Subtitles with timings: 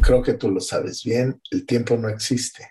[0.00, 2.68] Creo que tú lo sabes bien, el tiempo no existe.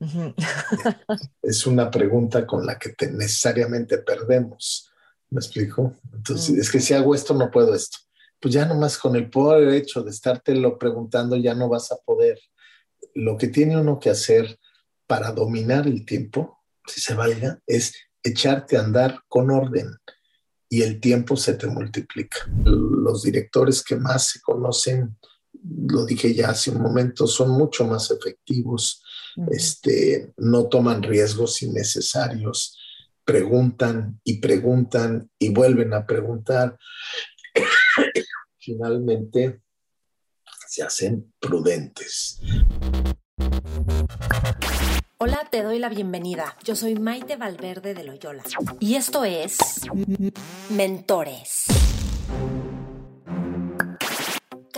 [1.42, 4.90] es una pregunta con la que necesariamente perdemos.
[5.30, 5.96] ¿Me explico?
[6.12, 6.60] Entonces, mm.
[6.60, 7.98] es que si hago esto, no puedo esto.
[8.40, 12.38] Pues ya nomás con el poder hecho de estártelo preguntando, ya no vas a poder.
[13.14, 14.58] Lo que tiene uno que hacer
[15.06, 19.96] para dominar el tiempo, si se valga, es echarte a andar con orden
[20.68, 22.38] y el tiempo se te multiplica.
[22.64, 25.16] Los directores que más se conocen,
[25.76, 29.02] lo dije ya hace un momento, son mucho más efectivos,
[29.50, 32.78] este, no toman riesgos innecesarios,
[33.24, 36.78] preguntan y preguntan y vuelven a preguntar.
[38.58, 39.62] Finalmente
[40.68, 42.40] se hacen prudentes.
[45.18, 46.56] Hola, te doy la bienvenida.
[46.62, 48.44] Yo soy Maite Valverde de Loyola
[48.78, 49.58] y esto es
[50.70, 51.64] Mentores.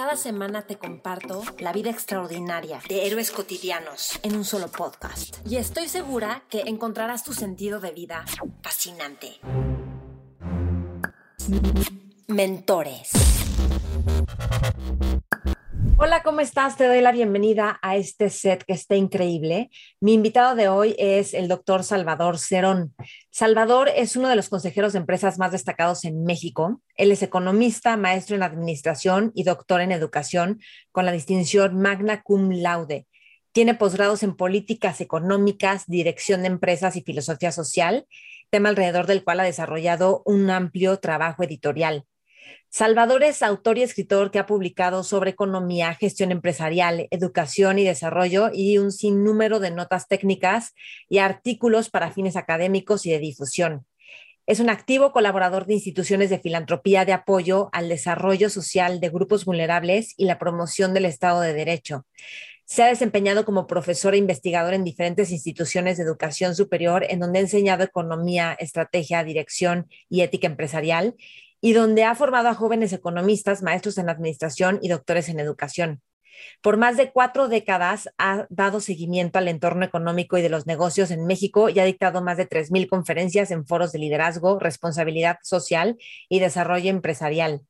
[0.00, 5.36] Cada semana te comparto la vida extraordinaria de héroes cotidianos en un solo podcast.
[5.46, 8.24] Y estoy segura que encontrarás tu sentido de vida
[8.62, 9.40] fascinante.
[12.28, 13.10] Mentores.
[16.02, 16.76] Hola, ¿cómo estás?
[16.76, 19.70] Te doy la bienvenida a este set que está increíble.
[20.00, 22.94] Mi invitado de hoy es el doctor Salvador Cerón.
[23.30, 26.82] Salvador es uno de los consejeros de empresas más destacados en México.
[26.96, 30.60] Él es economista, maestro en administración y doctor en educación
[30.92, 33.06] con la distinción Magna Cum Laude.
[33.52, 38.06] Tiene posgrados en políticas económicas, dirección de empresas y filosofía social,
[38.50, 42.04] tema alrededor del cual ha desarrollado un amplio trabajo editorial.
[42.72, 48.50] Salvador es autor y escritor que ha publicado sobre economía, gestión empresarial, educación y desarrollo
[48.52, 50.74] y un sinnúmero de notas técnicas
[51.08, 53.86] y artículos para fines académicos y de difusión.
[54.46, 59.44] Es un activo colaborador de instituciones de filantropía de apoyo al desarrollo social de grupos
[59.44, 62.06] vulnerables y la promoción del Estado de Derecho.
[62.64, 67.40] Se ha desempeñado como profesor e investigador en diferentes instituciones de educación superior, en donde
[67.40, 71.16] ha enseñado economía, estrategia, dirección y ética empresarial
[71.60, 76.02] y donde ha formado a jóvenes economistas, maestros en administración y doctores en educación.
[76.62, 81.10] Por más de cuatro décadas ha dado seguimiento al entorno económico y de los negocios
[81.10, 85.98] en México y ha dictado más de 3.000 conferencias en foros de liderazgo, responsabilidad social
[86.28, 87.62] y desarrollo empresarial.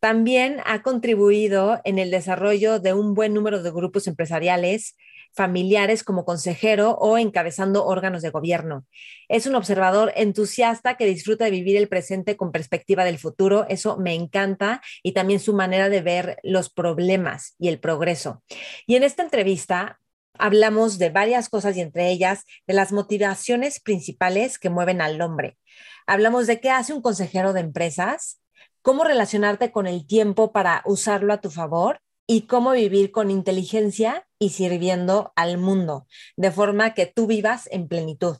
[0.00, 4.96] También ha contribuido en el desarrollo de un buen número de grupos empresariales,
[5.34, 8.86] familiares como consejero o encabezando órganos de gobierno.
[9.28, 13.66] Es un observador entusiasta que disfruta de vivir el presente con perspectiva del futuro.
[13.68, 18.42] Eso me encanta y también su manera de ver los problemas y el progreso.
[18.86, 19.98] Y en esta entrevista
[20.38, 25.58] hablamos de varias cosas y entre ellas de las motivaciones principales que mueven al hombre.
[26.06, 28.40] Hablamos de qué hace un consejero de empresas,
[28.82, 32.00] cómo relacionarte con el tiempo para usarlo a tu favor
[32.32, 37.88] y cómo vivir con inteligencia y sirviendo al mundo, de forma que tú vivas en
[37.88, 38.38] plenitud.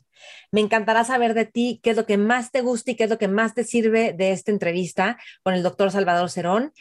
[0.51, 3.11] Me encantará saber de ti qué es lo que más te gusta y qué es
[3.11, 6.73] lo que más te sirve de esta entrevista con el doctor Salvador Cerón.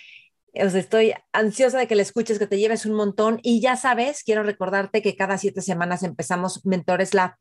[0.54, 4.42] estoy ansiosa de que le escuches, que te lleves un montón y ya sabes, quiero
[4.42, 7.34] recordarte que cada siete semanas empezamos Mentores Lab.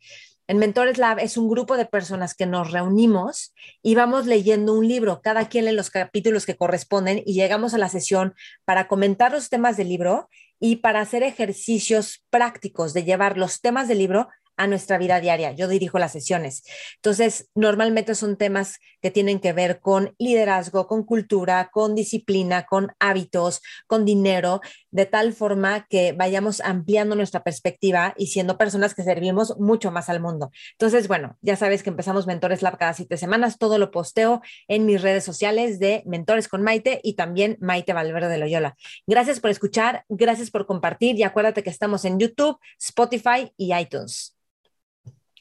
[0.52, 4.86] En Mentores Lab es un grupo de personas que nos reunimos y vamos leyendo un
[4.86, 8.36] libro, cada quien lee los capítulos que corresponden y llegamos a la sesión
[8.66, 10.28] para comentar los temas del libro
[10.60, 14.28] y para hacer ejercicios prácticos de llevar los temas del libro
[14.62, 15.54] a nuestra vida diaria.
[15.54, 16.64] Yo dirijo las sesiones.
[16.98, 22.92] Entonces, normalmente son temas que tienen que ver con liderazgo, con cultura, con disciplina, con
[23.00, 24.62] hábitos, con dinero,
[24.92, 30.10] de tal forma que vayamos ampliando nuestra perspectiva y siendo personas que servimos mucho más
[30.10, 30.52] al mundo.
[30.74, 33.58] Entonces, bueno, ya sabes que empezamos Mentores Lab cada siete semanas.
[33.58, 38.30] Todo lo posteo en mis redes sociales de Mentores con Maite y también Maite Valverde
[38.30, 38.76] de Loyola.
[39.08, 44.36] Gracias por escuchar, gracias por compartir y acuérdate que estamos en YouTube, Spotify y iTunes.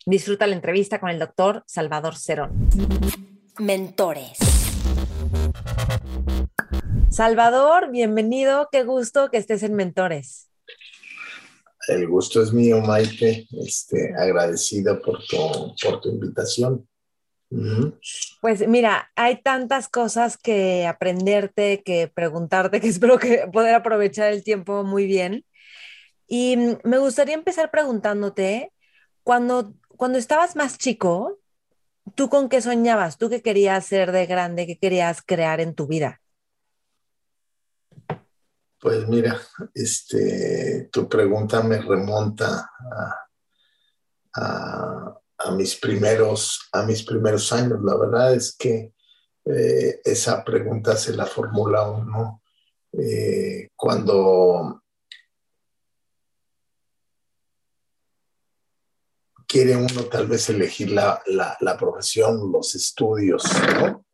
[0.06, 2.52] Disfruta la entrevista con el doctor Salvador Cerón.
[3.58, 4.38] Mentores.
[7.10, 8.68] Salvador, bienvenido.
[8.72, 10.48] Qué gusto que estés en Mentores.
[11.86, 13.46] El gusto es mío, Maite.
[13.52, 16.88] Este, agradecido por tu, por tu invitación.
[18.40, 24.42] Pues mira, hay tantas cosas que aprenderte, que preguntarte, que espero que poder aprovechar el
[24.44, 25.44] tiempo muy bien.
[26.26, 28.72] Y me gustaría empezar preguntándote,
[29.22, 31.40] cuando cuando estabas más chico,
[32.14, 33.18] ¿tú con qué soñabas?
[33.18, 34.66] ¿Tú qué querías ser de grande?
[34.66, 36.22] ¿Qué querías crear en tu vida?
[38.80, 39.38] Pues mira,
[39.74, 42.70] este, tu pregunta me remonta
[44.32, 47.80] a, mis, primeros, a mis primeros años.
[47.84, 48.94] La verdad es que
[49.44, 52.40] eh, esa pregunta se la formula uno
[52.90, 54.79] eh, cuando
[59.50, 63.42] quiere uno tal vez elegir la, la, profesión, los estudios,
[63.80, 64.06] ¿no?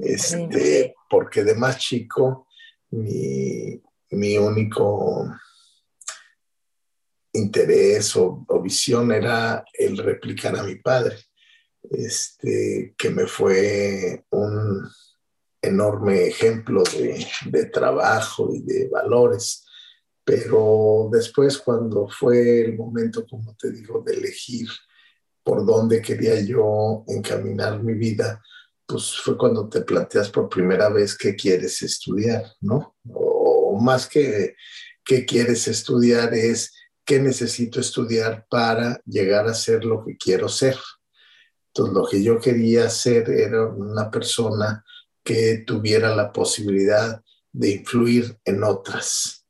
[0.00, 2.46] Este, porque de más chico,
[2.92, 3.78] mi,
[4.12, 5.28] mi único
[7.34, 11.16] interés o, visión era el replicar a mi padre,
[11.90, 14.88] este, que me fue un
[15.60, 19.61] enorme ejemplo de, de trabajo y de valores.
[20.24, 24.68] Pero después, cuando fue el momento, como te digo, de elegir
[25.42, 28.40] por dónde quería yo encaminar mi vida,
[28.86, 32.96] pues fue cuando te planteas por primera vez qué quieres estudiar, ¿no?
[33.12, 34.54] O más que
[35.04, 36.72] qué quieres estudiar es
[37.04, 40.76] qué necesito estudiar para llegar a ser lo que quiero ser.
[41.68, 44.84] Entonces, lo que yo quería ser era una persona
[45.24, 47.22] que tuviera la posibilidad
[47.52, 49.41] de influir en otras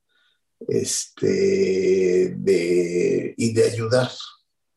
[0.68, 4.10] este, de, y de ayudar,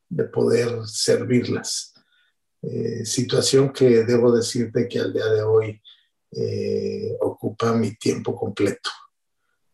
[0.10, 1.94] de poder servirlas.
[2.62, 5.82] Eh, situación que debo decirte que al día de hoy
[6.32, 8.90] eh, ocupa mi tiempo completo.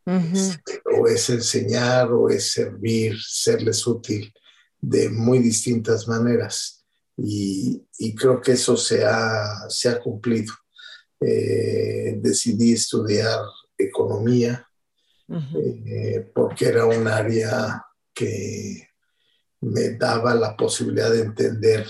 [0.05, 4.33] Este, o es enseñar o es servir, serles útil
[4.81, 6.83] de muy distintas maneras.
[7.15, 7.85] Y,
[8.15, 10.53] creo que eso se ha, se ha cumplido.
[11.19, 13.39] Eh, decidí estudiar
[13.77, 14.67] economía
[15.55, 18.87] eh, porque era un área que
[19.61, 21.87] me daba la posibilidad de entender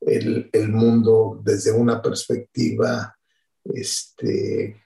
[0.00, 3.16] el, el mundo desde una perspectiva
[3.64, 4.82] este,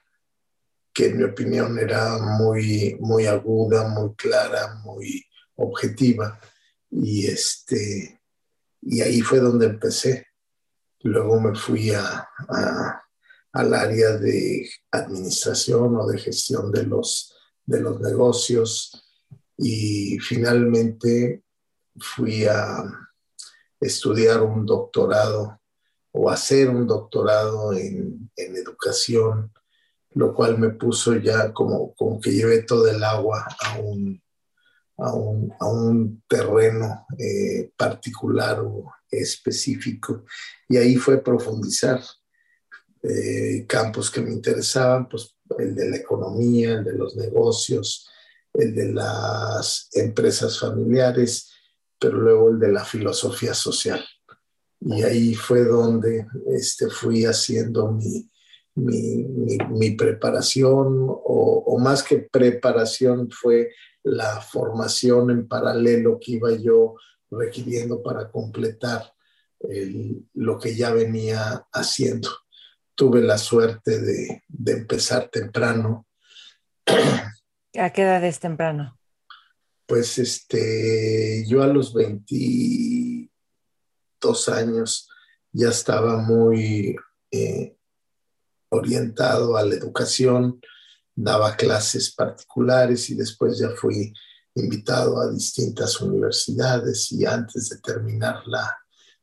[0.92, 5.24] que en mi opinión era muy, muy aguda, muy clara, muy
[5.56, 6.40] objetiva.
[6.90, 8.20] Y, este,
[8.82, 10.26] y ahí fue donde empecé.
[11.00, 12.28] Luego me fui a,
[13.52, 17.34] al área de administración o de gestión de los
[17.68, 19.04] de los negocios
[19.58, 21.44] y finalmente
[21.98, 22.82] fui a
[23.78, 25.60] estudiar un doctorado
[26.12, 29.52] o hacer un doctorado en, educación,
[30.14, 34.22] lo cual me puso ya como, como que llevé todo el agua a un,
[34.96, 40.24] a un, terreno eh, particular o específico.
[40.68, 42.00] Y ahí fue profundizar
[43.02, 48.08] eh, campos que me interesaban, pues el de la economía, el de los negocios,
[48.52, 51.50] el de las empresas familiares,
[51.98, 54.04] pero luego el de la filosofía social.
[54.80, 58.28] Y ahí fue donde este, fui haciendo mi,
[58.74, 63.70] mi, preparación, o, más que preparación, fue
[64.04, 66.94] la formación en paralelo que iba yo
[67.30, 69.12] requiriendo para completar
[70.34, 72.30] lo que ya venía haciendo
[72.98, 76.08] tuve la suerte de, empezar temprano.
[77.78, 78.98] ¿A qué edad es temprano?
[79.86, 83.28] Pues este, yo a los 22
[84.48, 85.08] años
[85.52, 86.96] ya estaba muy
[87.30, 87.76] eh,
[88.70, 90.60] orientado a la educación,
[91.14, 94.12] daba clases particulares y después ya fui
[94.56, 98.76] invitado a distintas universidades y antes de terminar la,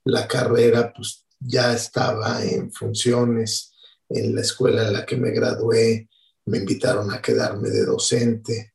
[0.06, 3.74] la carrera, pues ya estaba en funciones
[4.10, 6.10] en la escuela en la que me gradué,
[6.46, 8.74] me invitaron a quedarme de docente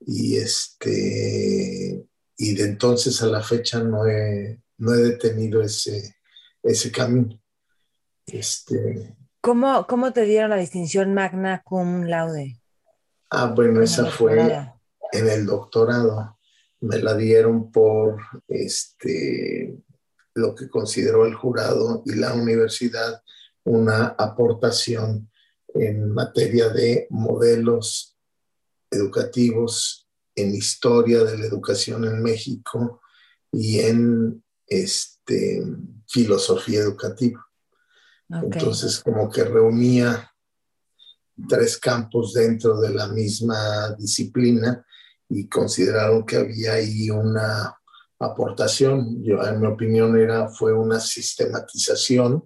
[0.00, 2.06] y este
[2.38, 6.16] y de entonces a la fecha no he, no he detenido ese,
[6.62, 7.40] ese camino.
[8.26, 12.60] Este, ¿Cómo, ¿Cómo te dieron la distinción magna cum laude?
[13.30, 14.68] Ah, bueno, esa fue
[15.12, 16.38] en el doctorado.
[16.80, 19.78] Me la dieron por este
[20.36, 23.22] lo que consideró el jurado y la universidad
[23.64, 25.30] una aportación
[25.74, 28.16] en materia de modelos
[28.90, 33.00] educativos, en historia de la educación en México
[33.50, 35.64] y en este,
[36.06, 37.44] filosofía educativa.
[38.28, 40.32] Entonces, como que reunía
[41.48, 44.84] tres campos dentro de la misma disciplina
[45.28, 47.75] y consideraron que había ahí una
[48.18, 52.42] aportación, yo en mi opinión era, fue una sistematización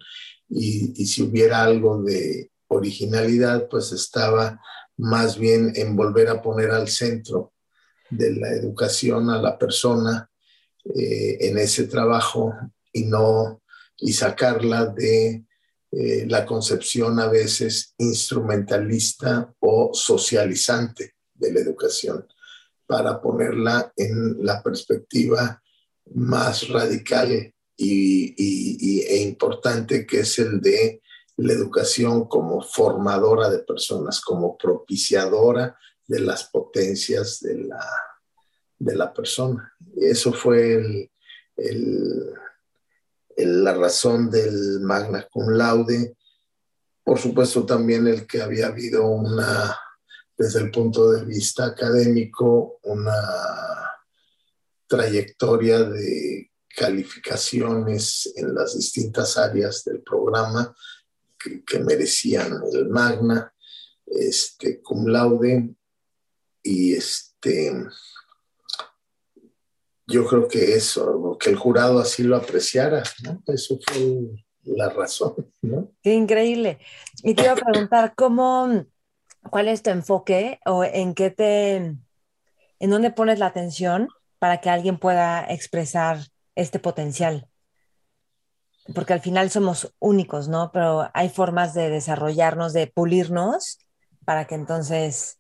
[0.49, 4.61] y, si hubiera algo de originalidad, pues estaba
[4.97, 7.53] más bien en volver a poner al centro
[8.11, 10.29] de la educación a la persona
[10.85, 12.53] eh, en ese trabajo
[12.93, 13.63] y no
[13.97, 15.45] y sacarla de
[15.93, 22.27] eh, la concepción a veces instrumentalista o socializante de la educación
[22.91, 25.63] para ponerla en la perspectiva
[26.15, 31.01] más radical y, e importante que es el de
[31.37, 37.87] la educación como formadora de personas, como propiciadora de las potencias de la,
[38.77, 39.73] de la persona.
[39.97, 41.13] Eso fue
[43.37, 46.17] la razón del magna cum laude,
[47.05, 49.79] por supuesto también el que había habido una,
[50.41, 53.13] desde el punto de vista académico, una
[54.87, 60.75] trayectoria de calificaciones en las distintas áreas del programa
[61.39, 63.53] que, merecían el magna,
[64.07, 65.75] este, cum laude,
[66.63, 67.75] y este,
[70.07, 73.43] yo creo que eso, que el jurado así lo apreciara, ¿no?
[73.47, 75.53] Eso fue la razón.
[76.03, 76.79] Qué increíble.
[77.23, 78.87] Y te iba a preguntar, ¿cómo,
[79.49, 84.71] cuál es tu enfoque o en qué te, en dónde pones la atención para que
[84.71, 86.19] alguien pueda expresar
[86.55, 87.49] este potencial?
[88.95, 90.73] Porque al final somos únicos, ¿no?
[90.73, 93.79] Pero hay formas de desarrollarnos, de pulirnos,
[94.25, 95.39] para que entonces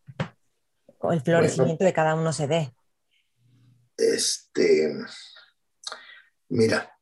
[1.10, 2.74] el florecimiento de cada uno se dé.
[3.96, 4.94] Este,
[6.48, 6.98] mira,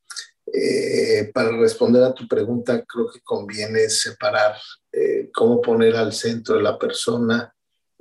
[0.53, 4.57] eh, para responder a tu pregunta, creo que conviene separar
[4.93, 7.55] eh, cómo poner al centro de la persona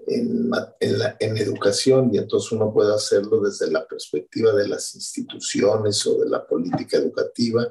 [0.08, 0.50] en,
[0.80, 6.30] en, educación y entonces uno puede hacerlo desde la perspectiva de las instituciones o de
[6.30, 7.68] la política educativa,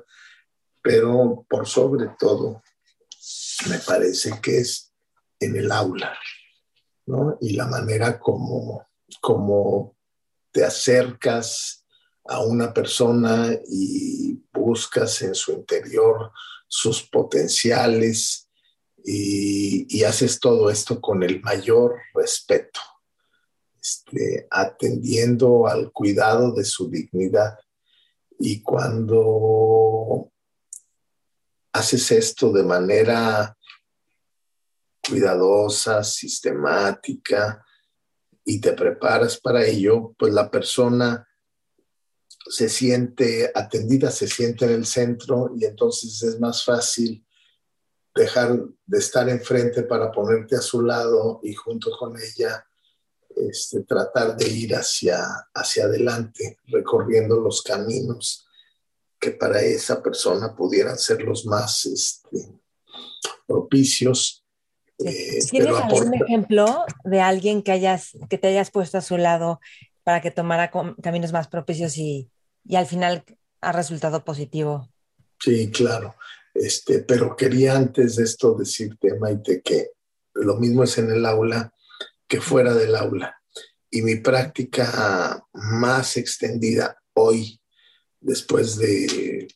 [0.82, 2.62] pero por sobre todo
[3.70, 4.92] me parece que es
[5.40, 6.16] en el aula,
[7.06, 7.38] ¿no?
[7.40, 8.86] Y la manera como,
[9.20, 9.96] como
[10.52, 11.85] te acercas
[12.28, 16.32] a una persona y buscas en su interior
[16.68, 18.48] sus potenciales
[19.04, 22.80] y, haces todo esto con el mayor respeto,
[23.80, 27.58] este, atendiendo al cuidado de su dignidad.
[28.38, 30.32] Y cuando
[31.72, 33.56] haces esto de manera
[35.08, 37.64] cuidadosa, sistemática,
[38.44, 41.25] y te preparas para ello, pues la persona
[42.48, 47.24] se siente atendida, se siente en el centro y entonces es más fácil
[48.14, 52.66] dejar de estar enfrente para ponerte a su lado y junto con ella
[53.34, 55.22] este, tratar de ir hacia,
[55.52, 58.46] hacia adelante, recorriendo los caminos
[59.20, 62.52] que para esa persona pudieran ser los más este,
[63.46, 64.44] propicios.
[64.98, 69.60] Eh, ¿Tienes algún ejemplo de alguien que, hayas, que te hayas puesto a su lado
[70.04, 70.70] para que tomara
[71.02, 72.30] caminos más propicios y,
[72.68, 73.24] y al final
[73.60, 74.88] ha resultado positivo?
[75.40, 76.16] Sí, claro.
[76.54, 79.90] Este, pero quería antes de esto decirte, Maite, que
[80.34, 81.72] lo mismo es en el aula
[82.26, 83.36] que fuera del aula.
[83.90, 87.60] Y mi práctica más extendida hoy
[88.20, 89.48] después de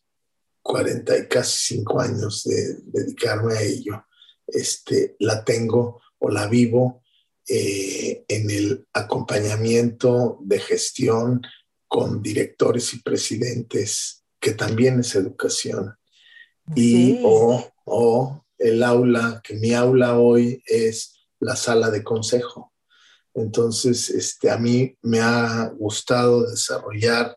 [0.62, 4.05] 40 y casi 5 años de dedicarme a ello,
[4.47, 7.02] este, la tengo o la vivo
[7.49, 11.43] eh, en el acompañamiento de gestión
[11.90, 15.97] con directores y presidentes, que también es educación.
[16.76, 22.73] Y o, o el aula, que mi aula hoy es la sala de consejo.
[23.35, 27.37] Entonces, este, a mí me ha gustado desarrollar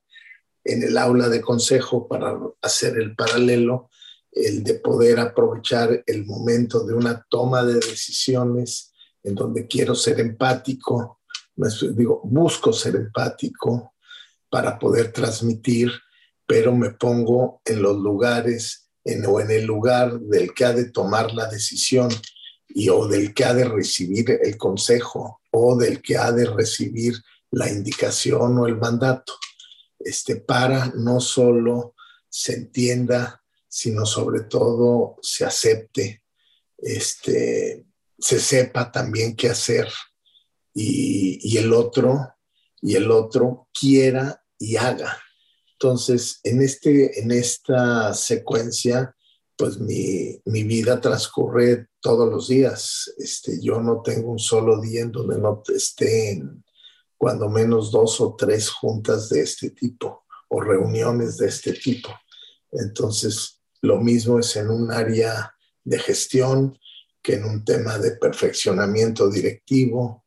[0.63, 3.89] en el aula de consejo para hacer el paralelo,
[4.31, 8.93] el de poder aprovechar el momento de una toma de decisiones
[9.23, 11.21] en donde quiero ser empático,
[11.95, 13.92] digo, busco ser empático
[14.53, 15.91] para poder transmitir,
[16.45, 20.91] pero me pongo en los lugares en, o en el lugar del que ha de
[20.91, 22.09] tomar la decisión
[22.67, 27.15] y o del que ha de recibir el consejo o del que ha de recibir
[27.49, 29.33] la indicación o el mandato.
[29.97, 31.95] Este, para no solo
[32.29, 36.21] se entienda, sino sobre todo se acepte,
[36.77, 37.87] este,
[38.19, 39.87] se sepa también qué hacer
[40.75, 42.35] y, el otro,
[42.83, 45.17] y el otro quiera y haga.
[45.73, 49.15] Entonces, en, este, en esta secuencia,
[49.57, 53.13] pues mi, mi, vida transcurre todos los días.
[53.17, 56.63] Este, yo no tengo un solo día en donde no esté en,
[57.17, 62.09] cuando menos dos o tres juntas de este tipo o reuniones de este tipo.
[62.71, 65.53] Entonces, lo mismo es en un área
[65.83, 66.79] de gestión
[67.21, 70.22] que en un tema de perfeccionamiento directivo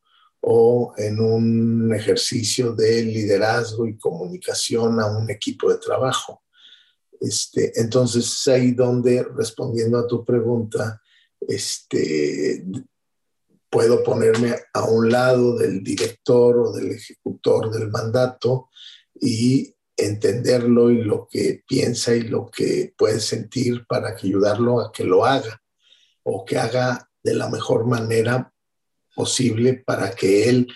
[0.48, 6.44] o en un ejercicio de liderazgo y comunicación a un equipo de trabajo.
[7.20, 11.02] Este, entonces, es ahí donde, respondiendo a tu pregunta,
[11.40, 12.64] este,
[13.68, 18.68] puedo ponerme a un lado del director o del ejecutor del mandato
[19.20, 25.02] y entenderlo y lo que piensa y lo que puede sentir para ayudarlo a que
[25.02, 25.60] lo haga
[26.22, 28.52] o que haga de la mejor manera
[29.16, 30.68] posible para que él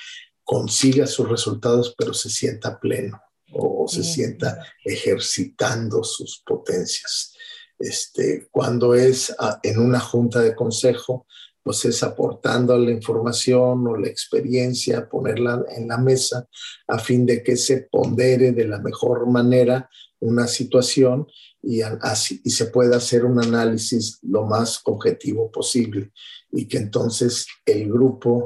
[0.42, 3.20] consiga sus resultados pero se sienta pleno.
[3.52, 7.34] o, se sienta ejercitando sus potencias.
[7.78, 11.26] Este, cuando es en una junta de consejo,
[11.62, 16.46] pues es aportando la información o la experiencia, ponerla en la mesa
[16.86, 19.88] a fin de que se pondere de la mejor manera
[20.20, 21.26] una situación
[21.62, 26.12] y, así, y se pueda hacer un análisis lo más objetivo posible
[26.52, 28.44] y que entonces el grupo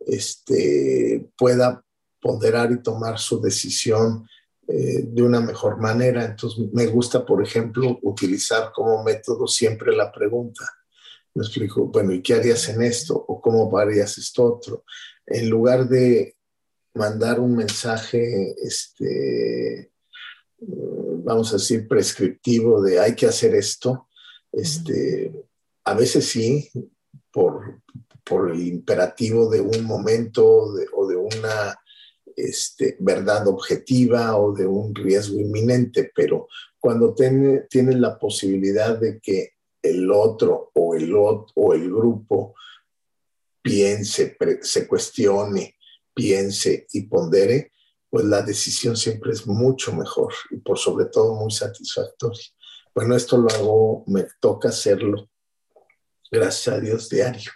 [0.00, 1.84] este, pueda
[2.20, 4.26] ponderar y tomar su decisión
[4.68, 6.24] eh, de una mejor manera.
[6.24, 10.64] Entonces, me gusta, por ejemplo, utilizar como método siempre la pregunta.
[11.34, 13.14] Me explico, bueno, ¿y qué harías en esto?
[13.14, 14.84] ¿O cómo harías esto otro?
[15.26, 16.36] En lugar de
[16.94, 19.92] mandar un mensaje, este,
[20.58, 24.08] vamos a decir, prescriptivo de hay que hacer esto,
[24.52, 25.32] este,
[25.84, 26.70] a veces sí,
[27.36, 27.82] por,
[28.24, 30.42] por el imperativo de un momento
[30.94, 31.78] o de una
[32.34, 36.48] este, verdad objetiva o de un riesgo inminente, pero
[36.80, 39.50] cuando tienes la posibilidad de que
[39.82, 42.54] el otro o el, o el grupo
[43.60, 45.76] piense, se cuestione,
[46.14, 47.70] piense y pondere,
[48.08, 52.44] pues la decisión siempre es mucho mejor y por sobre todo muy satisfactoria.
[52.94, 55.28] Bueno, esto lo hago, me toca hacerlo,
[56.30, 57.50] gracias a Dios, diario.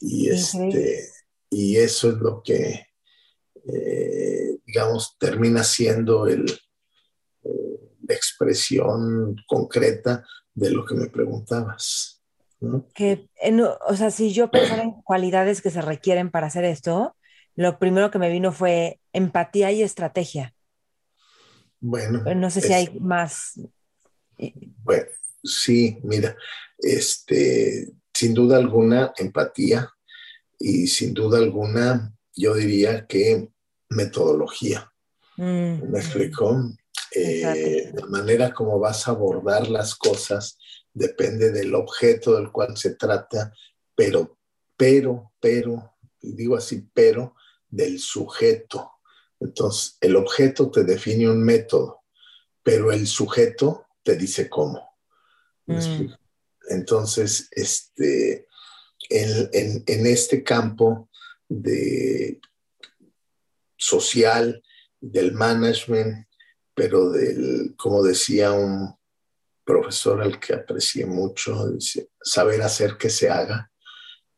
[0.00, 1.08] Y, este,
[1.50, 2.86] y eso es lo que
[3.64, 6.50] eh, digamos, termina siendo el,
[7.44, 12.22] eh, la expresión concreta de lo que me preguntabas.
[12.94, 13.28] Que,
[13.88, 17.16] o sea, si yo pensara en cualidades que se requieren para hacer esto,
[17.54, 20.54] lo primero que me vino fue empatía y estrategia.
[21.80, 22.22] Bueno.
[22.34, 23.60] no sé si hay más.
[24.84, 25.06] Bueno,
[25.42, 26.36] sí, mira,
[26.82, 29.90] este, sin duda alguna, empatía
[30.58, 33.48] y sin duda alguna, yo diría que
[33.88, 34.92] metodología.
[35.36, 35.90] Mm.
[35.90, 36.70] ¿Me explico?
[37.14, 40.58] Eh, la manera como vas a abordar las cosas
[40.92, 43.52] depende del objeto del cual se trata,
[43.94, 44.38] pero,
[44.76, 47.34] pero, pero, y digo así, pero,
[47.68, 48.92] del sujeto.
[49.40, 52.02] Entonces, el objeto te define un método,
[52.62, 54.96] pero el sujeto te dice cómo.
[55.66, 56.12] Mm.
[56.72, 58.46] Entonces, este,
[59.08, 61.08] en, este campo
[61.48, 62.40] de
[63.76, 64.62] social,
[65.00, 66.26] del management,
[66.74, 68.94] pero del, como decía un
[69.64, 73.70] profesor al que aprecié mucho, dice, saber hacer que se haga,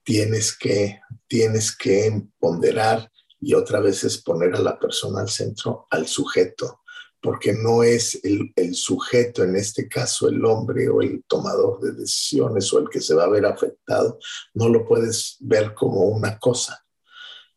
[0.02, 5.86] tienes que, tienes que ponderar y otra vez es poner a la persona al centro,
[5.90, 6.80] al sujeto,
[7.24, 12.70] porque no es el, sujeto, en este caso el hombre o el tomador de decisiones
[12.70, 14.18] o el que se va a ver afectado,
[14.52, 16.84] no lo puedes ver como una cosa,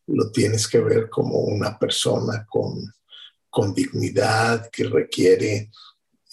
[0.06, 2.82] lo tienes que ver como una persona con,
[3.50, 5.70] con dignidad, que requiere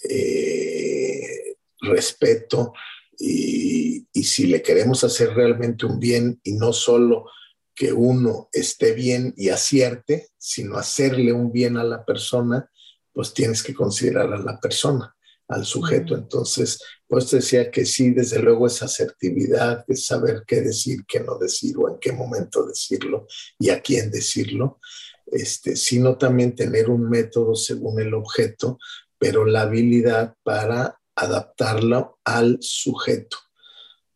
[0.09, 2.71] eh, respeto.
[3.19, 7.25] Y, y, si le queremos hacer realmente un bien y no solo
[7.73, 12.69] que uno esté bien y acierte, sino hacerle un bien a la persona,
[13.15, 15.15] pues tienes que considerar a la persona
[15.47, 16.15] al sujeto.
[16.15, 21.37] Entonces, pues decía que sí, desde luego es asertividad, es saber qué decir, qué no
[21.37, 23.25] decir o en qué momento decirlo
[23.57, 24.79] y a quién decirlo,
[25.27, 28.77] este, sino también tener un método según el objeto,
[29.17, 33.37] pero la habilidad para adaptarlo al sujeto.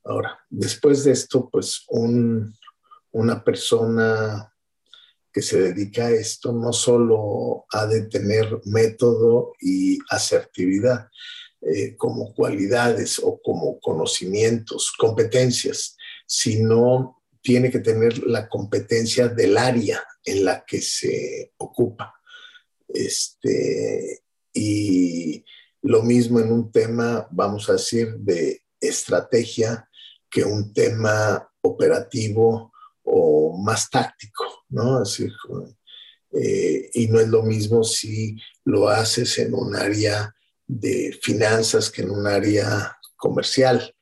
[0.04, 2.54] Ahora, después de esto, pues un,
[3.12, 4.54] una persona
[5.32, 11.08] que se dedica a esto no solo ha de tener método y asertividad
[11.62, 20.02] eh, como cualidades o como conocimientos, competencias, sino tiene que tener la competencia del área
[20.24, 22.16] en la que se ocupa.
[22.88, 25.44] Este, y
[25.82, 29.90] lo mismo en un tema, vamos a decir, de estrategia
[30.30, 32.72] que un tema operativo
[33.12, 35.04] o más táctico, ¿no?
[36.32, 40.34] Eh, y no es lo mismo si lo haces en un área
[40.68, 43.96] de finanzas que en un área comercial,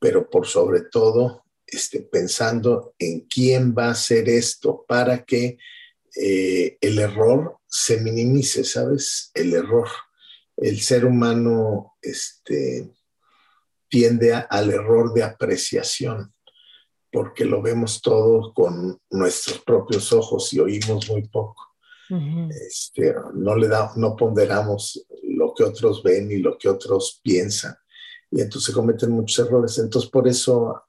[0.00, 5.56] pero por sobre todo este, pensando en quién va a hacer esto para que
[6.16, 9.30] eh, el error se minimice, ¿sabes?
[9.32, 9.88] El error.
[10.56, 12.90] El ser humano este,
[13.88, 16.31] tiende al error de apreciación
[17.12, 21.68] porque lo vemos todo con nuestros propios ojos y oímos muy poco.
[22.50, 27.74] este, no le da, no ponderamos lo que otros ven y lo que otros piensan
[28.32, 29.78] y entonces se cometen muchos errores.
[29.78, 30.82] Entonces por eso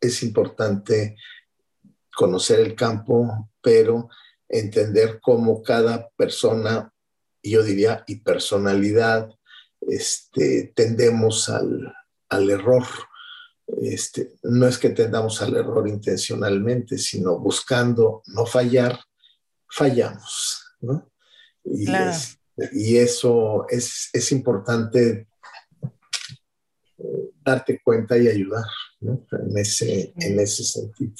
[0.00, 1.16] es importante
[2.14, 4.08] conocer el campo, pero
[4.48, 6.92] entender cómo cada persona
[7.42, 9.30] yo diría, y personalidad,
[9.80, 11.94] este, tendemos al,
[12.28, 12.84] al error.
[13.66, 18.98] Este, no es que tendamos al error intencionalmente, sino buscando no fallar,
[19.68, 20.76] fallamos.
[20.80, 21.10] ¿no?
[21.64, 21.86] Y,
[22.72, 25.26] y eso es, es importante
[26.98, 28.64] eh, darte cuenta y ayudar
[29.00, 29.26] ¿no?
[29.32, 31.14] en, ese, en ese sentido.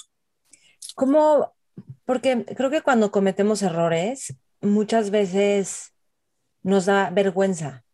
[0.95, 1.53] ¿Cómo?
[2.05, 5.93] Porque creo que cuando cometemos errores, muchas veces
[6.63, 7.86] nos da vergüenza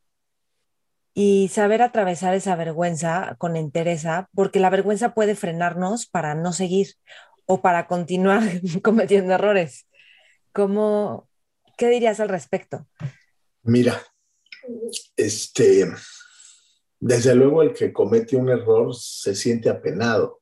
[1.14, 6.94] y saber atravesar esa vergüenza con entereza, porque la vergüenza puede frenarnos para no seguir
[7.46, 8.42] o para continuar
[8.82, 9.86] cometiendo errores.
[10.52, 11.28] ¿Cómo,
[11.76, 12.86] ¿Qué dirías al respecto?
[13.62, 14.02] Mira,
[15.16, 15.86] este,
[16.98, 20.40] desde luego el que comete un error se siente apenado,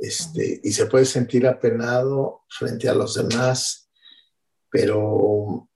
[0.00, 3.90] este, y se puede sentir apenado frente a los demás,
[4.70, 5.68] pero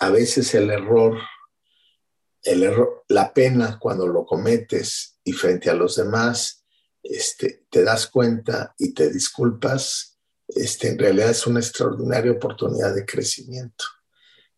[0.00, 1.18] a veces el error
[2.44, 6.64] el error, la pena cuando lo cometes y frente a los demás,
[7.02, 13.04] este, te das cuenta y te disculpas, este, en realidad es una extraordinaria oportunidad de
[13.04, 13.84] crecimiento.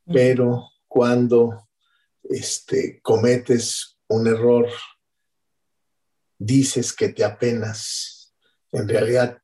[0.05, 1.69] Pero cuando
[2.23, 4.69] este, cometes un error,
[6.39, 8.35] dices que te apenas,
[8.73, 9.39] en realidad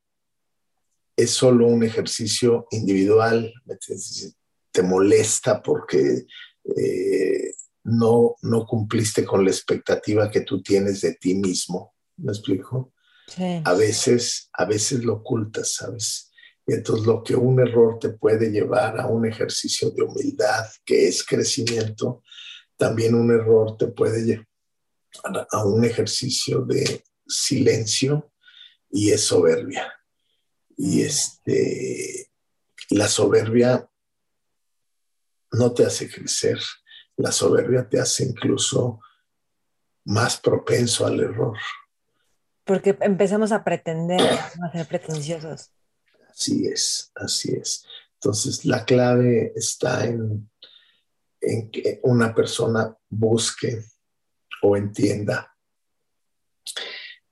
[1.16, 3.52] es solo un ejercicio individual,
[4.70, 6.26] te molesta porque
[6.64, 7.31] eh,
[7.84, 11.94] no, no cumpliste con la expectativa que tú tienes de ti mismo.
[12.16, 12.92] ¿Me explico?
[13.64, 16.30] A veces, a veces lo ocultas, ¿sabes?
[16.66, 21.08] Y entonces lo que un error te puede llevar a un ejercicio de humildad, que
[21.08, 22.22] es crecimiento,
[22.76, 24.46] también un error te puede llevar
[25.50, 28.32] a un ejercicio de silencio
[28.90, 29.92] y es soberbia.
[30.76, 31.06] Y mm.
[31.06, 32.30] este,
[32.90, 33.88] la soberbia
[35.52, 36.58] no te hace crecer,
[37.16, 39.00] la soberbia te hace incluso
[40.04, 41.56] más propenso al error.
[42.64, 45.70] Porque empezamos a pretender, a ser pretenciosos.
[46.30, 47.84] Así es, así es.
[48.14, 50.50] Entonces, la clave está en,
[51.40, 53.84] en que una persona busque
[54.62, 55.56] o entienda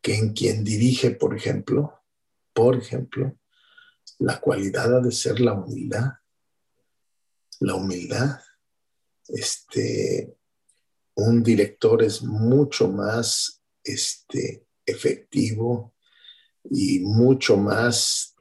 [0.03, 2.03] que en quien dirige, por ejemplo,
[2.53, 3.39] por ejemplo,
[4.19, 6.15] la cualidad ha de ser la humildad.
[7.61, 8.41] La humildad
[9.33, 10.35] este,
[11.15, 15.95] un director es mucho más este, efectivo
[16.65, 18.35] y mucho más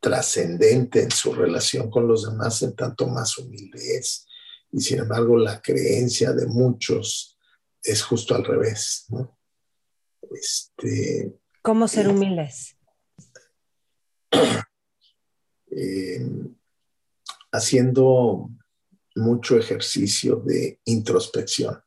[0.00, 4.26] trascendente en su relación con los demás, en tanto más humilde es.
[4.72, 7.38] Y sin embargo, la creencia de muchos
[7.82, 9.06] es justo al revés.
[10.30, 12.76] Este, ¿Cómo ser humildes?
[15.70, 16.26] Eh,
[17.52, 18.48] haciendo
[19.16, 21.80] mucho ejercicio de introspección.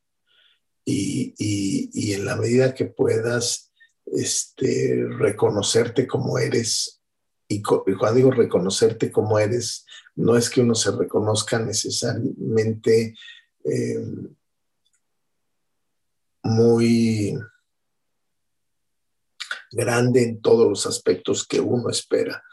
[0.86, 3.72] Y, en la medida que puedas
[4.06, 7.02] este, reconocerte como eres,
[7.48, 13.16] y, cuando digo reconocerte como eres, no es que uno se reconozca necesariamente
[13.64, 14.06] eh,
[16.44, 17.40] muy
[19.72, 22.44] grande en todos los aspectos que uno espera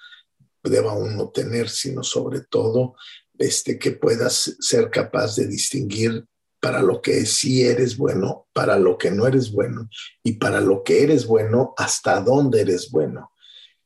[0.62, 2.94] deba uno tener, sino sobre todo
[3.40, 6.26] este, que puedas ser capaz de distinguir
[6.60, 9.88] para lo que sí eres bueno, para lo que no eres bueno
[10.22, 13.32] y para lo que eres bueno, hasta dónde eres bueno.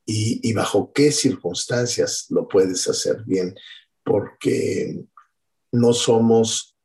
[0.07, 3.55] Y, bajo qué circunstancias lo puedes hacer bien,
[4.05, 5.03] porque
[5.73, 6.77] no somos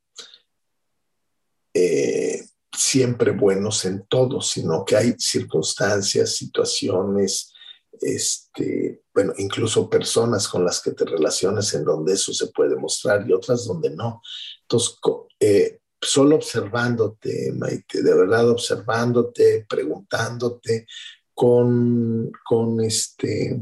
[1.74, 7.52] eh, siempre buenos en todo, sino que hay circunstancias, situaciones,
[8.00, 13.28] este, bueno, incluso personas con las que te relaciones en donde eso se puede mostrar
[13.28, 14.22] y otras donde no.
[14.62, 14.98] Entonces,
[15.38, 20.86] eh, solo observándote, Maite, de verdad observándote, preguntándote
[21.34, 23.60] con, con este,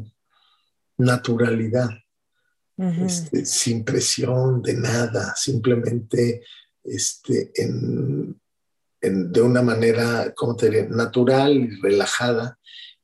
[0.98, 1.90] naturalidad,
[2.76, 6.44] este, sin presión de nada, simplemente
[6.84, 8.40] este, en,
[9.00, 12.56] de una manera, ¿cómo te diré?, natural y relajada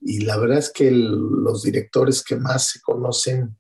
[0.05, 3.57] y la verdad es que los directores que más se conocen,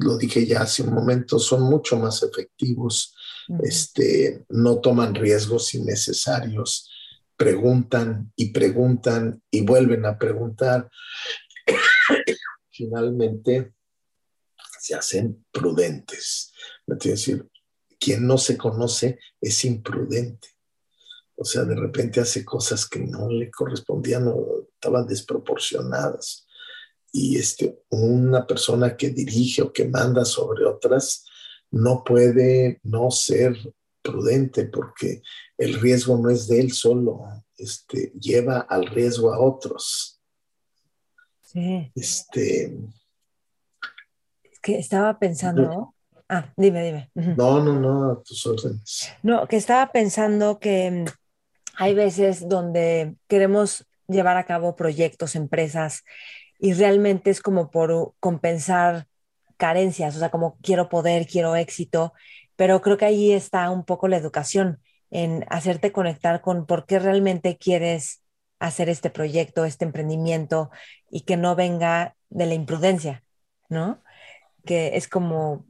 [0.00, 3.14] lo dije ya hace un momento, son mucho más efectivos,
[3.62, 6.90] este, no toman riesgos innecesarios,
[7.36, 10.90] preguntan y preguntan y vuelven a preguntar.
[12.70, 13.74] Finalmente
[14.80, 16.52] se hacen prudentes.
[16.86, 17.46] Es decir,
[17.98, 20.55] quien no se conoce es imprudente.
[21.36, 26.46] O sea, de repente hace cosas que no le correspondían o estaban desproporcionadas.
[27.12, 31.24] Y este, una persona que dirige o que manda sobre otras,
[31.70, 33.56] no puede no ser
[34.02, 35.22] prudente porque
[35.58, 37.22] el riesgo no es de él solo,
[37.56, 40.20] este, lleva al riesgo a otros.
[41.42, 41.90] Sí.
[41.94, 42.76] Este,
[44.66, 45.94] que estaba pensando.
[46.28, 47.10] Ah, dime, dime.
[47.36, 49.08] No, no, no, a tus órdenes.
[49.22, 51.04] No, que estaba pensando que mm,
[51.76, 56.04] hay veces donde queremos llevar a cabo proyectos, empresas,
[56.58, 59.06] y realmente es como por compensar
[59.56, 62.12] carencias, o sea, como quiero poder, quiero éxito,
[62.56, 66.98] pero creo que ahí está un poco la educación en hacerte conectar con por qué
[66.98, 68.22] realmente quieres
[68.58, 70.70] hacer este proyecto, este emprendimiento
[71.10, 73.22] y que no venga de la imprudencia,
[73.68, 74.02] ¿no?
[74.64, 75.66] Que es como,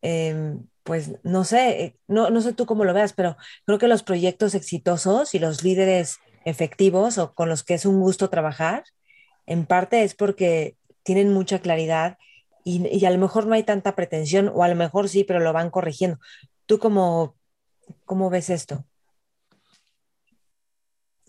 [0.00, 3.88] em, pues no sé, eh, no, no sé tú cómo lo veas, pero creo que
[3.88, 8.84] los proyectos exitosos y los líderes efectivos o con los que es un gusto trabajar,
[9.46, 12.18] en parte es porque tienen mucha claridad
[12.64, 15.52] y, a lo mejor no hay tanta pretensión, o a lo mejor sí, pero lo
[15.52, 16.18] van corrigiendo.
[16.64, 17.36] ¿Tú cómo,
[18.06, 18.86] cómo ves esto?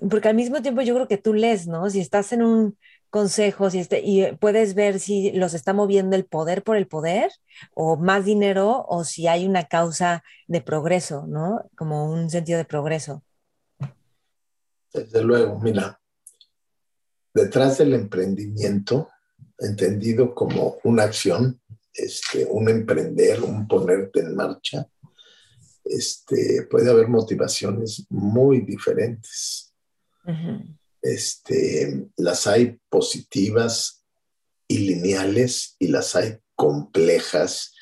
[0.09, 1.89] Porque al mismo tiempo yo creo que tú lees, ¿no?
[1.89, 2.77] Si estás en un
[3.15, 7.32] consejo si este, y puedes ver si los está moviendo el poder por el poder
[7.73, 11.62] o más dinero o si hay una causa de progreso, ¿no?
[11.78, 13.23] Como un sentido de progreso.
[14.93, 15.97] Desde luego, mira,
[17.34, 19.08] detrás del emprendimiento
[19.60, 21.62] entendido como una acción,
[21.93, 24.86] este, un emprender, un ponerte en marcha,
[25.86, 29.73] este, puede haber motivaciones muy diferentes.
[31.05, 34.03] Este, las hay positivas
[34.67, 37.73] y lineales y las hay complejas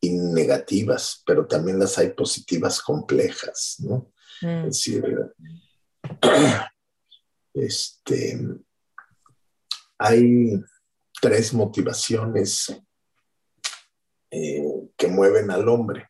[0.00, 4.12] y negativas, pero también las hay positivas complejas, ¿no?
[4.40, 4.46] Mm.
[4.46, 5.04] Es decir,
[7.54, 8.40] este,
[9.98, 10.62] hay
[11.20, 12.72] tres motivaciones
[14.30, 14.62] eh,
[14.96, 16.08] que mueven al hombre.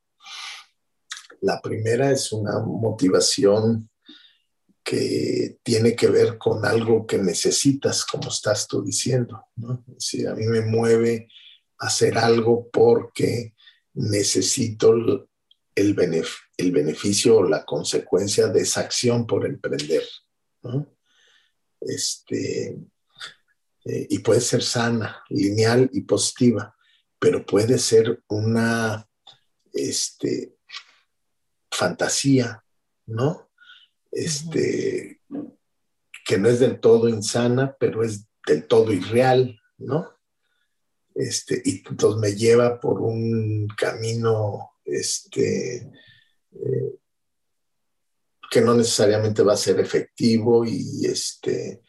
[1.40, 3.89] La primera es una motivación
[4.90, 9.46] que tiene que ver con algo que necesitas, como estás tú diciendo.
[9.54, 9.84] ¿no?
[10.28, 11.28] A mí me mueve
[11.78, 13.54] hacer algo porque
[13.94, 14.92] necesito
[15.76, 20.02] el, beneficio o la consecuencia de esa acción por emprender.
[21.80, 22.76] Este,
[23.84, 26.76] eh, y puede ser sana, lineal y positiva,
[27.16, 29.08] pero puede ser una
[29.72, 30.56] este,
[31.70, 32.64] fantasía,
[33.06, 33.49] ¿no?
[34.10, 35.20] Este,
[36.24, 40.16] que no es del todo insana, pero es del todo irreal, ¿no?
[41.14, 45.90] Este, y entonces me lleva por un camino este,
[46.52, 46.98] eh,
[48.50, 51.82] que no necesariamente va a ser efectivo y este,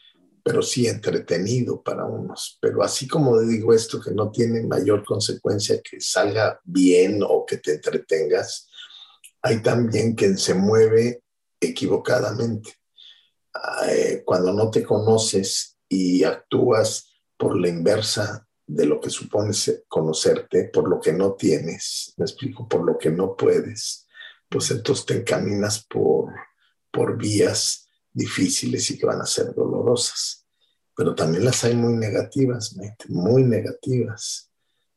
[0.43, 2.57] pero sí entretenido para unos.
[2.61, 7.57] Pero así como digo esto, que no tiene mayor consecuencia que salga bien o que
[7.57, 8.69] te entretengas,
[9.41, 11.23] hay también quien se mueve
[11.61, 12.73] equivocadamente.
[13.87, 20.65] Eh, cuando no te conoces y actúas por la inversa de lo que supones conocerte,
[20.65, 24.07] por lo que no tienes, me explico, por lo que no puedes,
[24.49, 26.31] pues entonces te encaminas por,
[26.91, 30.45] por vías difíciles y que van a ser dolorosas.
[30.95, 32.75] Pero también las hay muy negativas,
[33.07, 34.51] muy negativas.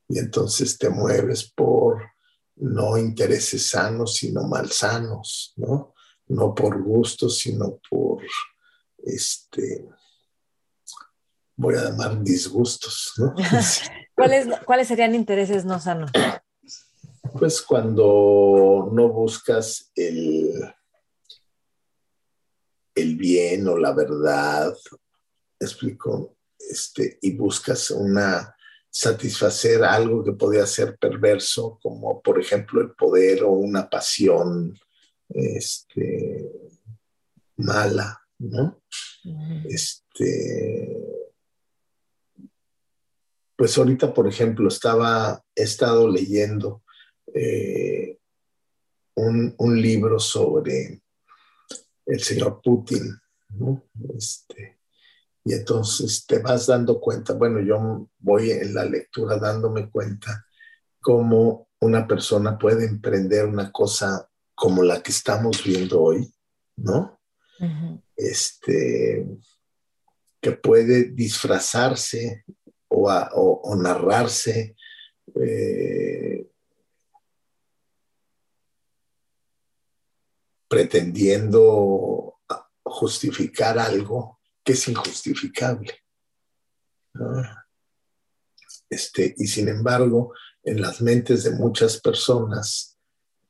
[0.08, 2.02] Y entonces te mueves por
[2.56, 5.93] no intereses sanos, sino malsanos, ¿no?
[6.26, 8.22] No por gusto, sino por,
[8.98, 9.88] este,
[11.56, 13.34] voy a llamar disgustos, ¿no?
[14.14, 16.10] ¿Cuáles, ¿Cuáles serían intereses no sanos?
[17.38, 20.52] Pues cuando no buscas el,
[22.94, 24.72] el bien o la verdad,
[25.58, 28.54] explico, este, y buscas una
[28.88, 34.78] satisfacer algo que podía ser perverso, como por ejemplo el poder o una pasión
[35.28, 36.50] este,
[37.56, 38.82] mala, ¿no?
[39.68, 40.98] Este,
[43.56, 46.82] pues ahorita, por ejemplo, estaba, he estado leyendo
[47.32, 48.18] eh,
[49.16, 51.02] un, un, libro sobre
[52.06, 53.16] el señor Putin,
[53.50, 53.82] ¿no?
[54.16, 54.78] Este,
[55.44, 60.46] y entonces te vas dando cuenta, bueno, yo voy en la lectura dándome cuenta
[61.00, 66.32] cómo una persona puede emprender una cosa como la que estamos viendo hoy,
[66.76, 67.20] ¿no?
[68.16, 69.26] Este,
[70.40, 72.44] que puede disfrazarse
[72.88, 74.76] o, narrarse
[75.34, 76.46] eh,
[80.68, 82.40] pretendiendo
[82.84, 85.94] justificar algo que es injustificable.
[88.88, 92.93] Este, y sin embargo, en las mentes de muchas personas,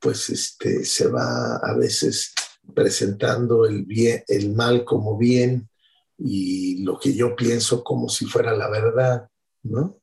[0.04, 2.34] pues este, se va a veces
[2.74, 5.70] presentando el, bien, el mal como bien
[6.18, 9.30] y lo que yo pienso como si fuera la verdad,
[9.62, 9.98] ¿no?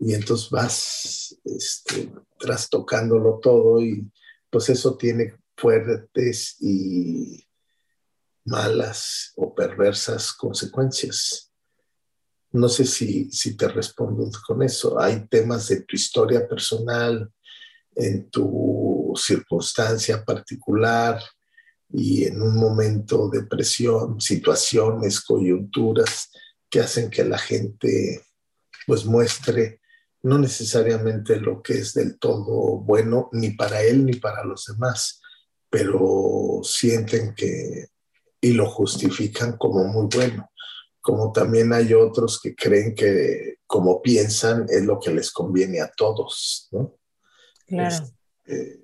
[0.00, 4.10] Y entonces vas este, trastocándolo todo y
[4.50, 7.46] pues eso tiene fuertes y
[8.44, 11.52] malas o perversas consecuencias.
[12.50, 14.98] No sé si, si te respondo con eso.
[14.98, 17.32] Hay temas de tu historia personal,
[17.94, 21.20] en tu circunstancia particular
[21.88, 26.30] y en un momento de presión, situaciones, coyunturas
[26.70, 28.24] que hacen que la gente
[28.86, 29.80] pues muestre
[30.22, 35.20] no necesariamente lo que es del todo bueno ni para él ni para los demás,
[35.68, 37.88] pero sienten que
[38.40, 40.52] y lo justifican como muy bueno
[41.02, 45.90] como también hay otros que creen que como piensan es lo que les conviene a
[45.90, 46.96] todos, ¿no?
[47.66, 48.06] Claro.
[48.44, 48.81] Este,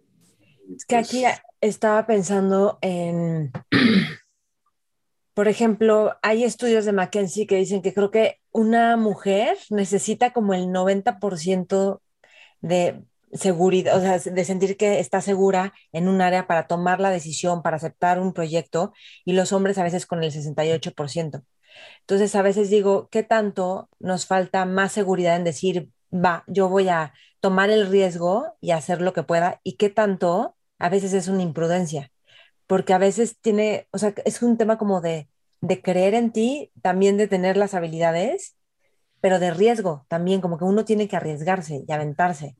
[0.76, 1.24] es que aquí
[1.60, 3.52] estaba pensando en,
[5.34, 10.54] por ejemplo, hay estudios de McKenzie que dicen que creo que una mujer necesita como
[10.54, 12.00] el 90%
[12.60, 17.10] de seguridad, o sea, de sentir que está segura en un área para tomar la
[17.10, 18.92] decisión, para aceptar un proyecto,
[19.24, 21.44] y los hombres a veces con el 68%.
[22.00, 26.88] Entonces, a veces digo, ¿qué tanto nos falta más seguridad en decir, va, yo voy
[26.88, 29.60] a tomar el riesgo y hacer lo que pueda?
[29.62, 32.12] ¿Y qué tanto a veces es una imprudencia?
[32.66, 35.28] Porque a veces tiene, o sea, es un tema como de,
[35.60, 38.56] de creer en ti, también de tener las habilidades,
[39.20, 42.56] pero de riesgo también, como que uno tiene que arriesgarse y aventarse.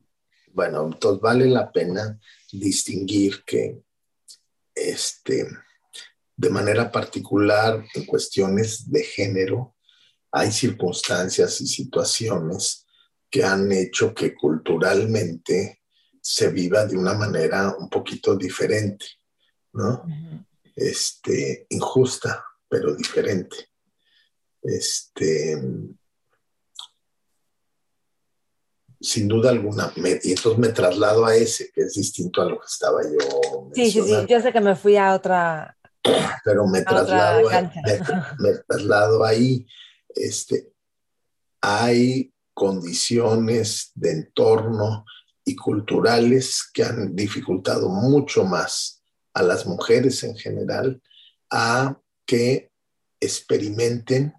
[0.51, 2.19] Bueno, entonces vale la pena
[2.51, 3.81] distinguir que
[4.75, 5.47] este,
[6.35, 9.75] de manera particular en cuestiones de género,
[10.31, 12.85] hay circunstancias y situaciones
[13.29, 15.78] que han hecho que culturalmente
[16.21, 19.05] se viva de una manera un poquito diferente,
[19.73, 20.05] ¿no?
[20.75, 23.69] Este, injusta, pero diferente.
[24.61, 25.57] Este,
[29.01, 32.65] sin duda alguna, y entonces me traslado a ese, que es distinto a lo que
[32.65, 33.69] estaba yo.
[33.73, 35.77] Sí, sí, sí, yo sé que me fui a otra,
[36.43, 37.49] pero me traslado,
[38.39, 39.65] me, traslado ahí.
[40.09, 40.73] Este,
[41.61, 45.05] hay condiciones de entorno
[45.49, 49.01] y culturales que han dificultado mucho más
[49.33, 51.01] a las mujeres en general
[51.49, 52.71] a que
[53.19, 54.33] experimenten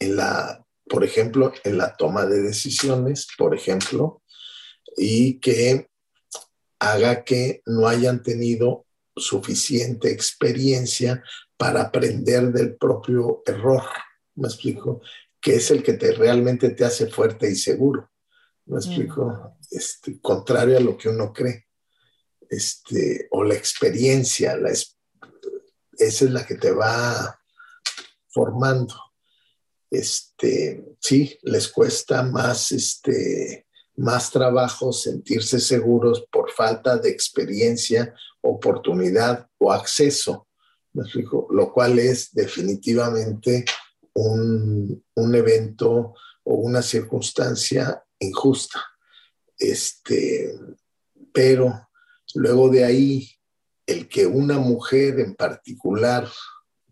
[0.00, 4.22] en la, por ejemplo, en la toma de decisiones, por ejemplo,
[4.96, 5.88] y que
[6.80, 11.22] haga que no hayan tenido suficiente experiencia
[11.56, 13.84] para aprender del propio error.
[14.34, 15.00] ¿Me explico?
[15.40, 18.10] Que es el que te realmente te hace fuerte y seguro.
[18.66, 19.56] ¿Me explico?
[19.70, 21.66] Este, contrario a lo que uno cree.
[22.48, 24.94] Este, o la experiencia, la, esa
[25.98, 27.38] es la que te va
[28.28, 28.94] formando.
[29.90, 33.64] Este, sí, les cuesta más este,
[33.96, 40.48] más trabajo sentirse seguros por falta de experiencia, oportunidad o acceso,
[41.50, 43.64] lo cual es definitivamente
[44.14, 45.02] un,
[45.34, 48.84] evento o una circunstancia injusta.
[49.58, 50.54] Este,
[51.32, 51.88] pero
[52.34, 53.30] luego de ahí,
[53.86, 56.28] el que una mujer en particular,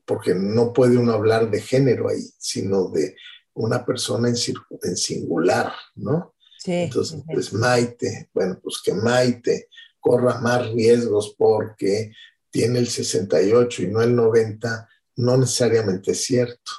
[0.04, 3.16] porque no puede uno hablar de género ahí, sino de
[3.54, 4.36] una persona en,
[4.82, 6.34] en singular, ¿no?
[6.64, 9.68] Entonces, pues Maite, bueno, pues que Maite
[9.98, 12.12] corra más riesgos porque
[12.50, 16.70] tiene el 68 y no el 90, no necesariamente es cierto.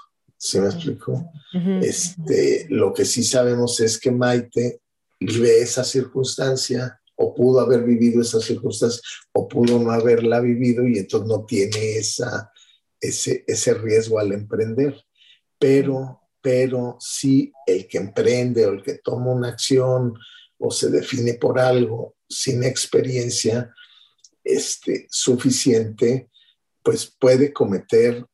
[0.46, 1.32] ¿Sí me explico?
[1.82, 4.82] este, lo que sí sabemos es que Maite
[5.18, 9.02] vive esa circunstancia o pudo haber vivido esa circunstancia
[9.32, 12.52] o pudo no haberla vivido y entonces no tiene esa,
[13.00, 15.02] ese, ese riesgo al emprender.
[15.58, 20.14] Pero pero si el que emprende o el que toma una acción
[20.58, 23.74] o se define por algo sin experiencia
[24.44, 26.30] este, suficiente,
[26.84, 28.26] pues puede cometer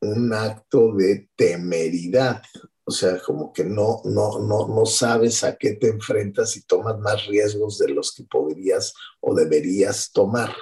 [0.00, 2.42] un acto de temeridad.
[2.84, 6.98] O sea, como que no, no, no, no sabes a qué te enfrentas y tomas
[6.98, 10.52] más riesgos de los que podrías o deberías tomar.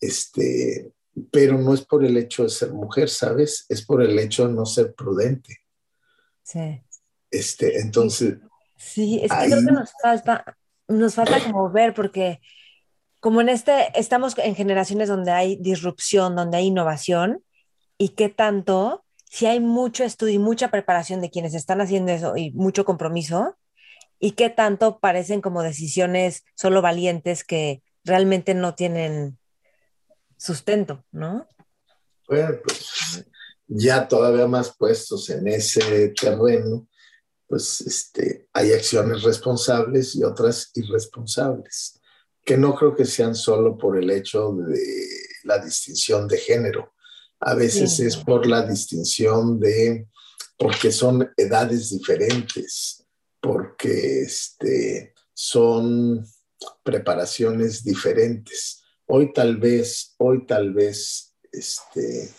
[0.00, 0.92] Este,
[1.30, 3.66] pero no es por el hecho de ser mujer, ¿sabes?
[3.68, 5.58] Es por el hecho de no ser prudente.
[6.42, 6.82] Sí.
[7.30, 8.38] Este, entonces.
[8.76, 12.40] Sí, es que creo que nos falta, nos falta como ver, porque
[13.20, 17.42] como en este, estamos en generaciones donde hay disrupción, donde hay innovación,
[18.02, 22.36] y qué tanto, si hay mucho estudio y mucha preparación de quienes están haciendo eso
[22.36, 23.56] y mucho compromiso,
[24.18, 29.38] y qué tanto parecen como decisiones solo valientes que realmente no tienen
[30.36, 31.46] sustento, ¿no?
[32.26, 33.24] Bueno, pues
[33.68, 36.88] ya todavía más puestos en ese terreno,
[37.46, 42.00] pues este, hay acciones responsables y otras irresponsables,
[42.44, 45.06] que no creo que sean solo por el hecho de
[45.44, 46.92] la distinción de género.
[47.44, 50.06] A veces es por la distinción de,
[50.56, 53.04] porque son edades diferentes,
[53.40, 56.24] porque este, son
[56.84, 58.84] preparaciones diferentes.
[59.06, 62.30] Hoy tal vez, hoy tal vez, este,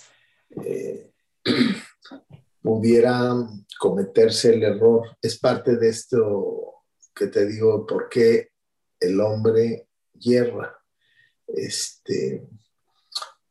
[0.63, 1.11] eh,
[2.61, 3.33] pudiera
[3.77, 5.17] cometerse el error.
[5.21, 6.75] Es parte de esto
[7.13, 8.51] que te digo, por qué
[9.01, 10.73] el hombre hierra.
[11.45, 12.47] Este,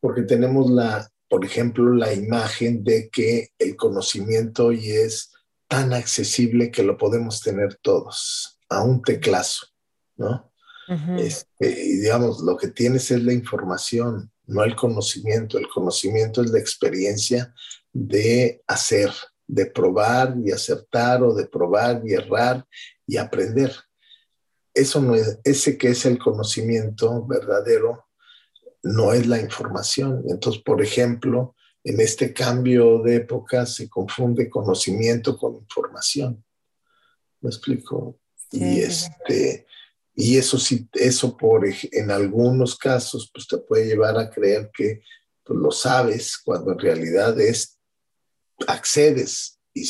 [0.01, 5.33] porque tenemos la, por ejemplo, la imagen de que el conocimiento hoy es
[5.67, 9.67] tan accesible que lo podemos tener todos, a un teclazo,
[10.17, 10.53] ¿no?
[11.17, 15.57] Este, y digamos, lo que tienes es la información, no el conocimiento.
[15.57, 17.55] El conocimiento es la experiencia
[17.95, 19.11] de hacer,
[19.47, 22.67] de probar y acertar o de probar y errar
[23.07, 23.75] y aprender.
[24.75, 28.05] Eso no es, ese que es el conocimiento verdadero,
[28.83, 30.25] no es la información.
[30.29, 31.55] Entonces, por ejemplo,
[31.85, 36.45] en este cambio de época se confunde conocimiento con información.
[37.41, 38.19] ¿Me explico?
[38.53, 39.67] Y este,
[40.15, 45.03] y eso sí, eso por en algunos casos, pues te puede llevar a creer que
[45.43, 47.79] pues, lo sabes cuando en realidad es
[48.67, 49.89] accedes y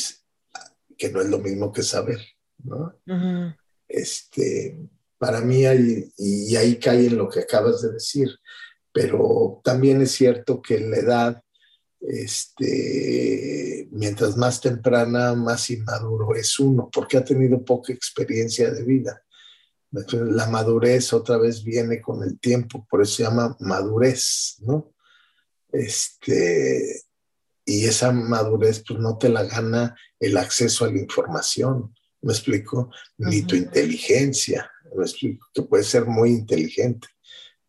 [0.97, 2.19] que no es lo mismo que saber,
[2.63, 2.95] ¿no?
[3.87, 4.79] Este,
[5.17, 8.29] para mí hay, y ahí cae en lo que acabas de decir,
[8.93, 11.43] pero también es cierto que la edad,
[11.99, 19.21] este, mientras más temprana, más inmaduro es uno, porque ha tenido poca experiencia de vida.
[20.11, 24.93] La madurez otra vez viene con el tiempo, por eso se llama madurez, ¿no?
[25.71, 27.01] Este,
[27.65, 32.91] y esa madurez pues no te la gana el acceso a la información, ¿me explico?
[33.17, 35.47] Ni tu inteligencia, ¿me explico?
[35.51, 37.07] Que puede ser muy inteligente,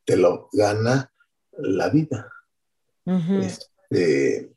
[0.04, 1.10] te lo gana
[1.58, 2.30] la vida.
[3.06, 4.52] Este,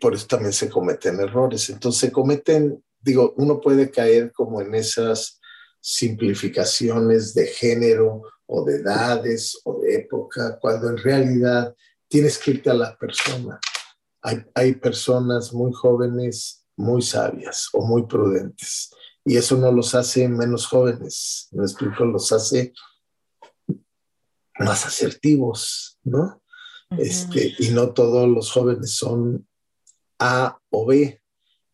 [0.00, 1.70] por eso también se cometen errores.
[1.70, 5.40] Entonces se cometen, digo, uno puede caer como en esas
[5.80, 11.74] simplificaciones de género o de edades o de época, cuando en realidad
[12.08, 13.60] tienes que irte a la persona.
[14.22, 18.90] Hay, hay personas muy jóvenes, muy sabias o muy prudentes,
[19.24, 22.72] y eso no los hace menos jóvenes, me explico, los hace
[24.58, 26.42] más asertivos, ¿no?
[26.90, 29.46] este, y no todos los jóvenes son
[30.18, 31.20] A o B,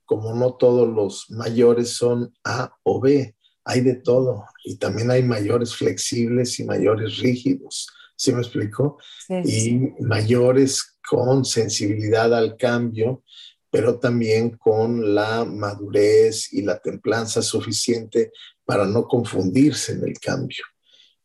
[0.05, 5.22] como no todos los mayores son A o B hay de todo y también hay
[5.22, 8.99] mayores flexibles y mayores rígidos, ¿sí me explico?
[9.28, 13.22] Y mayores con sensibilidad al cambio,
[13.70, 18.30] pero también con la madurez y la templanza suficiente
[18.64, 20.64] para no confundirse en el cambio.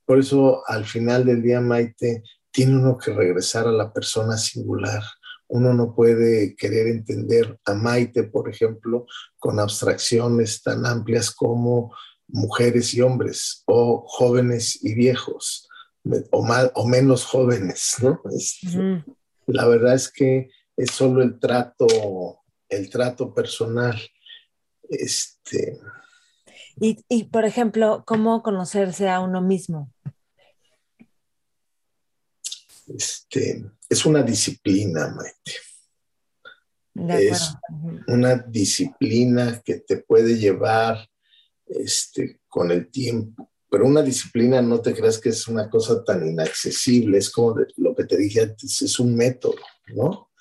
[0.06, 5.04] Por eso al final del día, Maite, tiene uno que regresar a la persona singular.
[5.48, 9.06] Uno no puede querer entender a Maite, por ejemplo,
[9.38, 11.94] con abstracciones tan amplias como
[12.28, 15.68] mujeres y hombres, o jóvenes y viejos,
[16.32, 18.22] o, menos jóvenes, ¿no?
[18.36, 19.04] Este,
[19.48, 21.88] la verdad es que es solo el trato,
[22.70, 24.00] el trato personal.
[24.88, 25.80] Este,
[26.80, 29.92] y, y, por ejemplo, ¿cómo conocerse a uno mismo?
[32.96, 35.70] Este, es una disciplina, Maite.
[37.24, 37.54] Es
[38.08, 41.08] una disciplina que te puede llevar
[41.66, 43.50] este, con el tiempo.
[43.70, 47.96] Pero una disciplina no te creas que es una cosa tan inaccesible, es como lo
[47.96, 49.62] que te dije antes, es un método,
[49.96, 50.32] ¿no?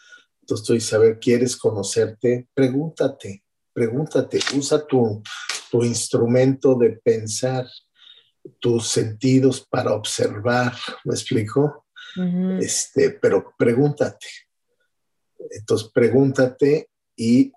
[0.40, 2.48] Entonces tú ver, ¿quieres conocerte?
[2.54, 3.44] Pregúntate,
[3.74, 5.22] pregúntate, usa tu,
[5.70, 7.66] tu instrumento de pensar,
[8.58, 10.74] tus sentidos para observar,
[11.04, 11.86] ¿me explico?
[12.60, 14.26] Este, pero pregúntate.
[15.50, 17.52] Entonces pregúntate y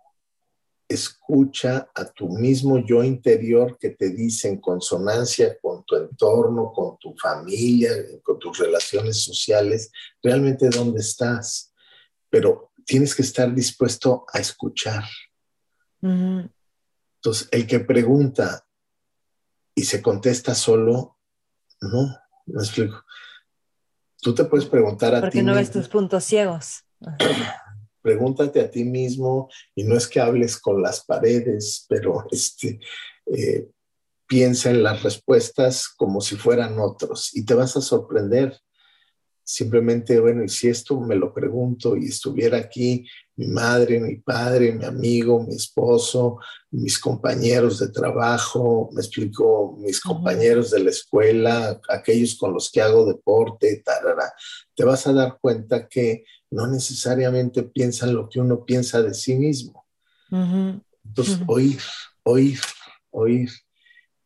[0.88, 6.98] escucha a tu mismo yo interior que te dice en consonancia con tu entorno, con
[6.98, 7.92] tu familia,
[8.24, 9.92] con tus relaciones sociales,
[10.22, 11.74] realmente dónde estás.
[12.30, 15.04] Pero tienes que estar dispuesto a escuchar.
[16.02, 18.66] Entonces, el que pregunta
[19.74, 21.18] y se contesta solo,
[21.80, 23.04] no, no explico.
[24.22, 25.22] Tú te puedes preguntar a ti.
[25.22, 26.84] Porque no ves tus puntos ciegos.
[28.02, 32.80] pregúntate a ti mismo y no es que hables con las paredes, pero este,
[33.28, 33.68] eh,
[34.28, 38.60] piensa en las respuestas como si fueran otros y te vas a sorprender.
[39.54, 44.72] Simplemente, bueno, y si esto me lo pregunto y estuviera aquí mi madre, mi padre,
[44.72, 46.38] mi amigo, mi esposo,
[46.70, 52.82] mis compañeros de trabajo, me explico, mis compañeros de la escuela, aquellos con los que
[52.82, 54.32] hago deporte, tarara,
[54.74, 59.36] te vas a dar cuenta que no necesariamente piensan lo que uno piensa de sí
[59.36, 59.86] mismo.
[60.32, 61.82] Entonces, oír,
[62.24, 62.60] oír,
[63.10, 63.50] oír.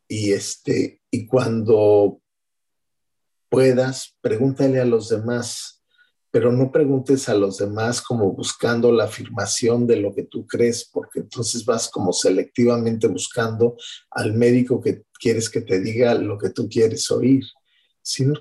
[0.08, 2.22] Y, este, y cuando
[3.56, 5.82] puedas, pregúntale a los demás,
[6.30, 10.90] pero no preguntes a los demás como buscando la afirmación de lo que tú crees,
[10.92, 13.78] porque entonces vas como selectivamente buscando
[14.12, 17.46] al médico que quieres que te diga lo que tú quieres oír,
[18.02, 18.34] sino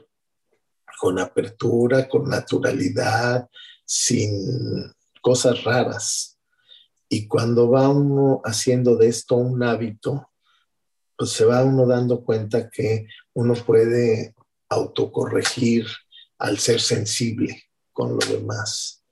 [0.99, 3.49] con apertura, con naturalidad,
[3.87, 4.93] sin
[5.23, 6.41] cosas raras.
[7.09, 10.33] Y cuando va uno haciendo de esto un hábito,
[11.17, 14.35] pues se va uno dando cuenta que uno puede
[14.75, 15.87] autocorregir
[16.39, 19.05] al ser sensible con lo demás.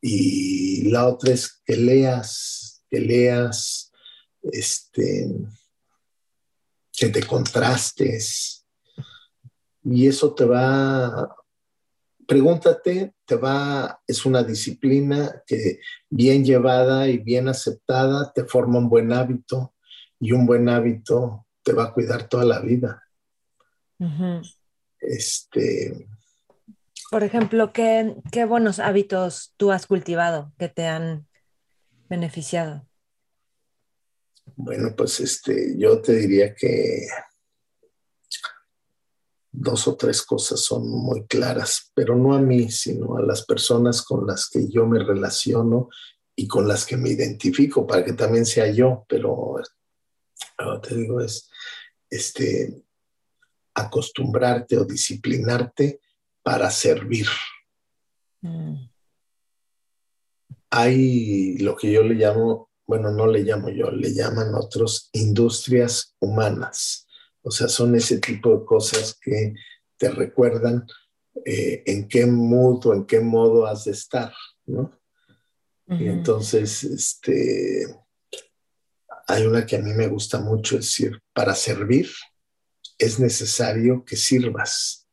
[0.00, 3.90] Y la otra es que leas, que leas,
[4.42, 5.30] este,
[6.92, 8.66] que te contrastes.
[9.82, 11.34] Y eso te va
[12.26, 18.88] pregúntate, te va, es una disciplina que bien llevada y bien aceptada te forma un
[18.88, 19.74] buen hábito
[20.18, 23.02] y un buen hábito te va a cuidar toda la vida.
[25.06, 26.08] Este.
[27.10, 31.26] Por ejemplo, ¿qué, ¿qué buenos hábitos tú has cultivado que te han
[32.08, 32.86] beneficiado?
[34.56, 37.06] Bueno, pues este, yo te diría que
[39.50, 44.02] dos o tres cosas son muy claras, pero no a mí, sino a las personas
[44.02, 45.88] con las que yo me relaciono
[46.36, 49.54] y con las que me identifico, para que también sea yo, pero
[50.82, 51.48] te digo es
[52.10, 52.83] este
[53.74, 56.00] acostumbrarte o disciplinarte
[56.42, 57.26] para servir.
[58.40, 58.88] Mm.
[60.70, 66.14] Hay lo que yo le llamo, bueno, no le llamo yo, le llaman otros industrias
[66.18, 67.04] humanas
[67.44, 69.54] o sea, son ese tipo de cosas que
[69.98, 70.86] te recuerdan
[71.44, 74.32] eh, en qué mood o en qué modo has de estar,
[74.66, 74.98] ¿no?
[75.86, 77.86] Y entonces, este,
[79.28, 82.08] hay una que a mí me gusta mucho, es decir, para servir
[82.98, 85.08] es necesario que sirvas,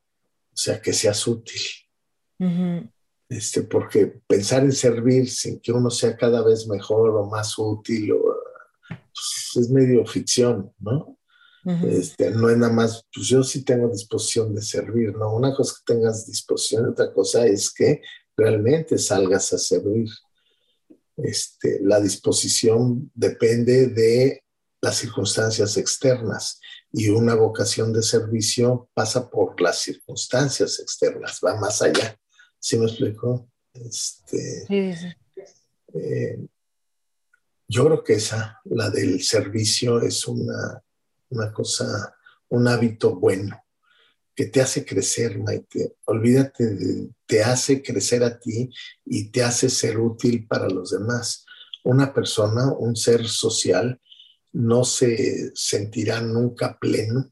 [0.54, 1.62] o sea, que seas útil.
[3.30, 8.14] este, porque pensar en servir sin que uno sea cada vez mejor o más útil
[8.88, 11.18] pues, es medio ficción, ¿no?
[11.64, 15.36] este, no es nada más, pues yo sí tengo disposición de servir, ¿no?
[15.36, 18.02] Una cosa es que tengas disposición, otra cosa es que
[18.36, 20.10] realmente salgas a servir.
[21.18, 24.44] Este, la disposición depende de
[24.82, 26.60] las circunstancias externas
[26.92, 32.18] y una vocación de servicio pasa por las circunstancias externas, va más allá.
[32.60, 33.50] ¿Sí me explico?
[33.74, 34.66] Este,
[35.94, 36.48] eh,
[37.68, 40.84] yo creo que esa, la del servicio, es una
[41.32, 42.16] una cosa,
[42.50, 43.58] un hábito bueno
[44.36, 45.96] que te hace crecer, Maite.
[46.06, 48.70] Olvídate, te hace crecer a ti
[49.06, 51.46] y te hace ser útil para los demás.
[51.84, 54.00] Una persona, un ser social,
[54.54, 57.32] no se sentirá nunca pleno,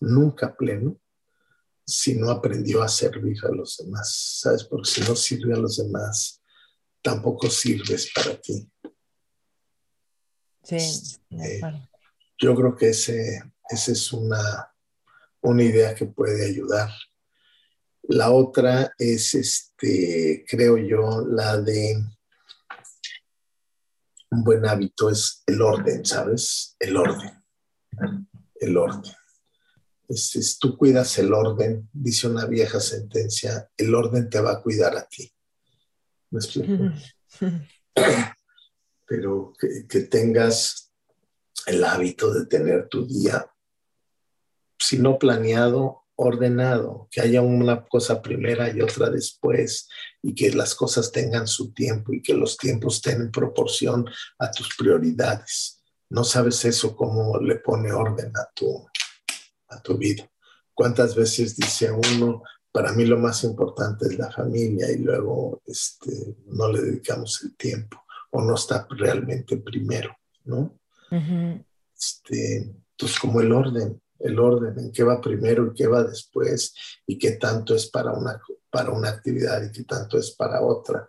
[0.00, 1.00] nunca pleno,
[1.86, 4.64] si no aprendió a servir a los demás, ¿sabes?
[4.64, 6.42] Porque si no sirve a los demás,
[7.02, 8.66] tampoco sirves para ti.
[10.62, 10.76] Sí,
[11.30, 11.60] eh,
[12.38, 14.72] yo creo que ese, esa es una,
[15.42, 16.90] una idea que puede ayudar.
[18.04, 22.02] La otra es, este, creo yo, la de
[24.34, 26.76] un buen hábito es el orden, ¿sabes?
[26.78, 27.42] El orden.
[28.56, 29.12] El orden.
[30.08, 34.96] si tú cuidas el orden, dice una vieja sentencia, el orden te va a cuidar
[34.96, 35.32] a ti.
[36.30, 36.92] ¿Me explico?
[39.06, 39.52] Pero
[39.88, 40.92] que tengas
[41.66, 43.50] el hábito de tener tu día,
[44.78, 49.88] si no planeado, ordenado, que haya una cosa primera y otra después,
[50.22, 54.06] y que las cosas tengan su tiempo y que los tiempos estén en proporción
[54.38, 55.82] a tus prioridades.
[56.10, 58.86] No sabes eso cómo le pone orden a tu,
[59.68, 60.28] a tu vida.
[60.72, 62.42] ¿Cuántas veces dice uno,
[62.72, 67.56] para mí lo más importante es la familia y luego este, no le dedicamos el
[67.56, 70.78] tiempo o no está realmente primero, ¿no?
[71.96, 76.02] este, entonces, pues, como el orden, el orden en qué va primero y qué va
[76.02, 76.74] después
[77.06, 81.06] y qué tanto es para una, para una actividad y qué tanto es para otra.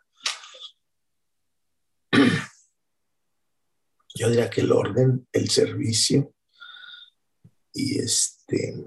[4.15, 6.33] Yo diría que el orden, el servicio
[7.71, 8.83] y este,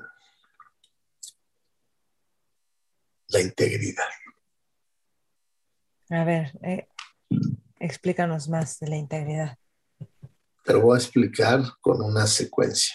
[3.28, 4.04] la integridad.
[6.10, 6.86] A ver, eh,
[7.80, 9.56] explícanos más de la integridad.
[10.64, 12.94] Te lo voy a explicar con una secuencia.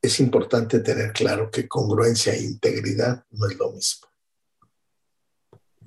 [0.00, 4.08] Es importante tener claro que congruencia e integridad no es lo mismo.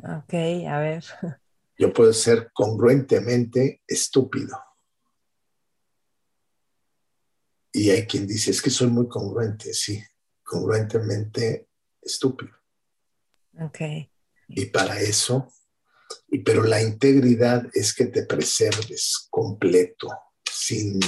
[0.04, 0.34] Ok,
[0.68, 1.04] a ver.
[1.78, 4.58] Yo puedo ser congruentemente estúpido.
[7.72, 10.04] Y hay quien dice, es que soy muy congruente, sí,
[10.44, 11.70] congruentemente
[12.02, 12.52] estúpido.
[13.60, 13.80] Ok.
[14.48, 15.54] Y para eso,
[16.28, 20.10] y, pero la integridad es que te preserves completo,
[20.44, 21.00] sin,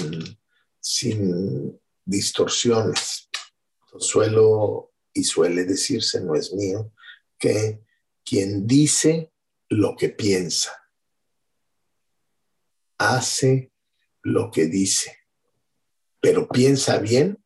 [0.81, 3.29] sin distorsiones.
[3.99, 6.91] Suelo y suele decirse, no es mío,
[7.37, 7.81] que
[8.25, 9.31] quien dice
[9.69, 10.71] lo que piensa,
[12.97, 13.71] hace
[14.21, 15.17] lo que dice,
[16.19, 17.41] pero piensa bien,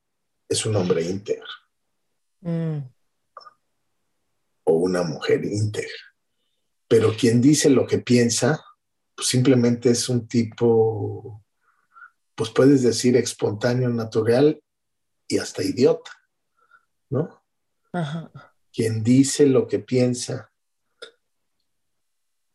[0.49, 1.47] es un hombre íntegro.
[2.41, 2.95] Mm
[4.65, 5.89] o una mujer íntegra.
[6.87, 8.63] Pero quien dice lo que piensa,
[9.15, 11.44] pues simplemente es un tipo,
[12.35, 14.61] pues puedes decir espontáneo, natural
[15.27, 16.11] y hasta idiota,
[17.09, 17.43] ¿no?
[18.73, 20.51] Quien dice lo que piensa,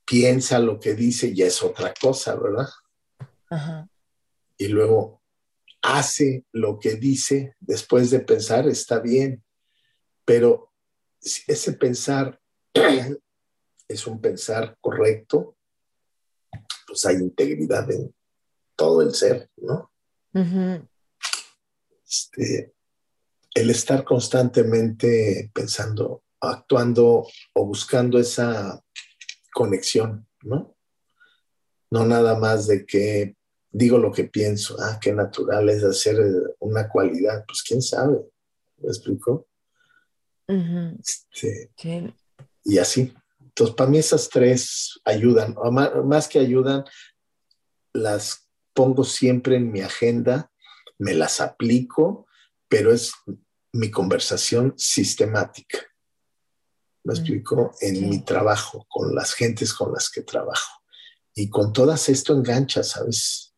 [0.04, 2.68] piensa lo que dice, ya es otra cosa, ¿verdad?
[4.58, 5.22] Y luego
[5.82, 9.42] hace lo que dice después de pensar, está bien,
[10.26, 10.72] pero
[11.20, 12.38] si ese pensar
[13.88, 15.56] es un pensar correcto,
[16.86, 18.14] pues hay integridad en
[18.80, 19.92] todo el ser, ¿no?
[22.08, 22.72] este,
[23.54, 28.82] el estar constantemente pensando, actuando o buscando esa
[29.52, 30.74] conexión, ¿no?
[31.90, 33.36] No nada más de que
[33.70, 36.16] digo lo que pienso, ah, qué natural es hacer
[36.60, 38.18] una cualidad, pues quién sabe,
[38.78, 39.46] ¿me explico?
[40.98, 41.70] Este,
[42.64, 43.12] y así.
[43.40, 45.54] Entonces, para mí esas tres ayudan,
[46.06, 46.82] más, que ayudan,
[47.92, 48.39] las
[48.72, 50.50] pongo siempre en mi agenda,
[50.98, 52.26] me las aplico,
[52.68, 53.12] pero es
[53.72, 55.78] mi conversación sistemática.
[57.04, 57.74] ¿Me explico?
[57.80, 60.82] En mi trabajo, con las gentes con las que trabajo.
[61.34, 63.54] Y con todas esto engancha, ¿sabes?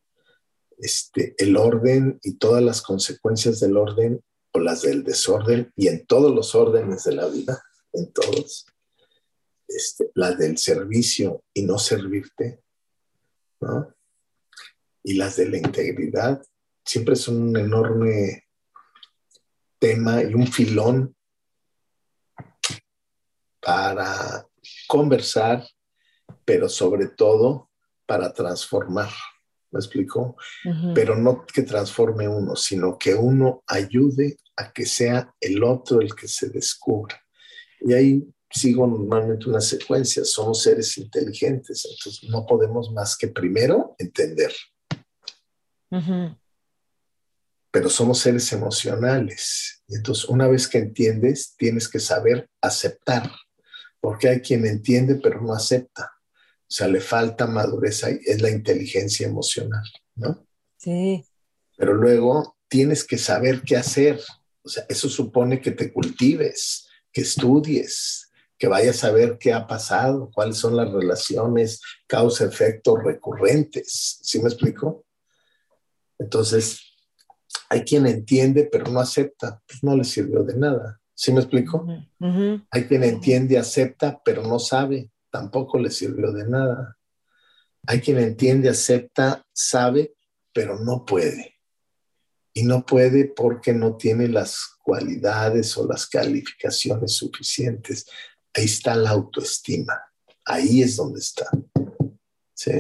[0.78, 6.06] Este, el orden y todas las consecuencias del orden o las del desorden y en
[6.06, 8.66] todos los órdenes de la vida, en todos,
[9.66, 12.62] este, las del servicio y no servirte,
[13.60, 13.94] ¿no?
[15.03, 16.42] Y las de la integridad,
[16.84, 18.44] siempre son un enorme
[19.78, 21.16] tema y un filón
[23.61, 24.46] para
[24.86, 25.66] conversar,
[26.44, 27.70] pero sobre todo
[28.07, 29.11] para transformar.
[29.70, 30.36] ¿Me explico?
[30.94, 36.14] Pero no que transforme uno, sino que uno ayude a que sea el otro el
[36.14, 37.18] que se descubra.
[37.80, 43.96] Y ahí sigo normalmente una secuencia, somos seres inteligentes, entonces no podemos más que primero
[43.98, 44.53] entender.
[47.70, 49.82] Pero somos seres emocionales.
[49.88, 53.30] Y entonces una vez que entiendes, tienes que saber aceptar,
[54.01, 56.12] porque hay quien entiende pero no acepta.
[56.72, 59.84] O sea, le falta madurez ahí, es la inteligencia emocional,
[60.14, 60.47] ¿no?
[60.78, 61.24] Sí.
[61.76, 64.18] Pero luego tienes que saber qué hacer.
[64.62, 69.66] O sea, eso supone que te cultives, que estudies, que vayas a ver qué ha
[69.66, 74.18] pasado, cuáles son las relaciones causa-efecto recurrentes.
[74.22, 75.05] ¿Sí me explico?
[76.22, 76.80] Entonces,
[77.68, 81.00] hay quien entiende pero no acepta, pues no le sirvió de nada.
[81.14, 81.86] ¿Sí me explico?
[82.70, 86.96] Hay quien entiende, acepta, pero no sabe tampoco le sirvió de nada.
[87.86, 90.14] Hay quien entiende, acepta, sabe,
[90.52, 91.56] pero no puede.
[92.54, 98.06] Y no puede porque no tiene las cualidades o las calificaciones suficientes.
[98.54, 99.98] Ahí está la autoestima.
[100.44, 101.48] Ahí es donde está.
[102.54, 102.72] ¿Sí?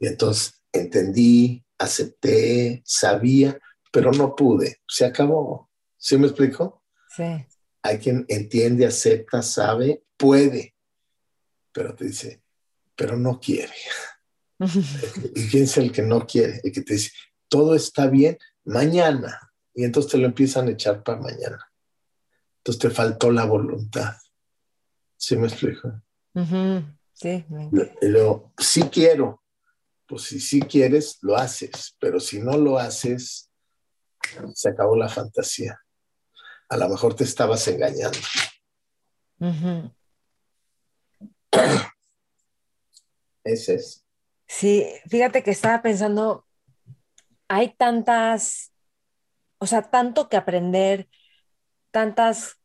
[0.00, 3.58] Y entonces entendí, acepté, sabía,
[3.92, 4.82] pero no pude.
[4.86, 5.70] Se acabó.
[5.96, 6.84] ¿Sí me explico?
[7.08, 7.46] Sí.
[7.82, 10.74] Hay quien entiende, acepta, sabe, puede,
[11.72, 12.42] pero te dice,
[12.94, 13.74] pero no quiere.
[15.34, 16.60] ¿Y quién es el que no quiere?
[16.64, 17.12] El que te dice,
[17.48, 19.52] todo está bien mañana.
[19.74, 21.70] Y entonces te lo empiezan a echar para mañana.
[22.58, 24.16] Entonces te faltó la voluntad.
[25.16, 26.02] ¿Sí me explico?
[27.12, 27.44] Sí.
[28.02, 29.42] Y luego, sí quiero.
[30.06, 31.96] Pues si sí quieres, lo haces.
[31.98, 33.50] Pero si no lo haces,
[34.54, 35.80] se acabó la fantasía.
[36.68, 38.18] A lo mejor te estabas engañando.
[43.44, 44.04] Ese es.
[44.46, 46.46] Sí, fíjate que estaba pensando,
[47.48, 48.72] hay tantas
[49.58, 51.08] o sea, tanto que aprender,
[51.90, 52.56] tantas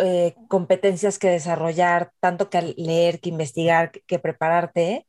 [0.00, 5.06] eh, competencias que desarrollar, tanto que leer, que investigar, que prepararte,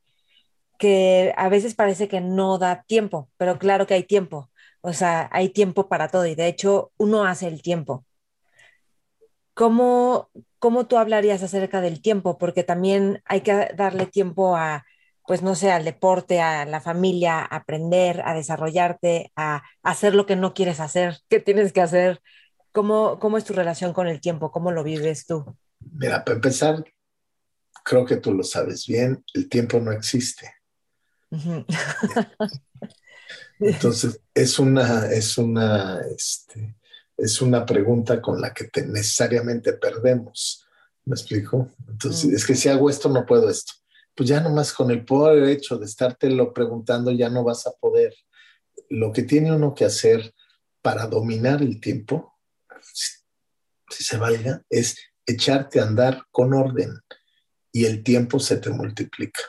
[0.78, 4.49] que a veces parece que no da tiempo, pero claro que hay tiempo.
[4.82, 8.05] O sea, hay tiempo para todo y de hecho uno hace el tiempo.
[9.55, 12.38] ¿Cómo, cómo tú hablarías acerca del tiempo?
[12.38, 14.86] Porque también hay que darle tiempo a,
[15.26, 20.26] pues no sé, al deporte, a la familia, a aprender, a desarrollarte, a, hacer lo
[20.26, 22.21] que no quieres hacer, que tienes que hacer.
[22.71, 24.51] ¿Cómo, ¿Cómo es tu relación con el tiempo?
[24.51, 25.57] ¿Cómo lo vives tú?
[25.80, 26.84] Mira, para empezar,
[27.84, 30.55] creo que tú lo sabes bien, el tiempo no existe.
[33.59, 36.76] Entonces, es una, es una, este,
[37.17, 40.65] es una pregunta con la que necesariamente perdemos.
[41.05, 41.71] ¿Me explico?
[41.88, 43.73] Entonces, es que si hago esto, no puedo esto.
[44.15, 48.13] Pues ya nomás con el poder hecho de estártelo preguntando, ya no vas a poder.
[48.89, 50.34] Lo que tiene uno que hacer
[50.82, 52.39] para dominar el tiempo,
[52.82, 56.91] si se valga, es echarte a andar con orden
[57.71, 59.41] y el tiempo se te multiplica.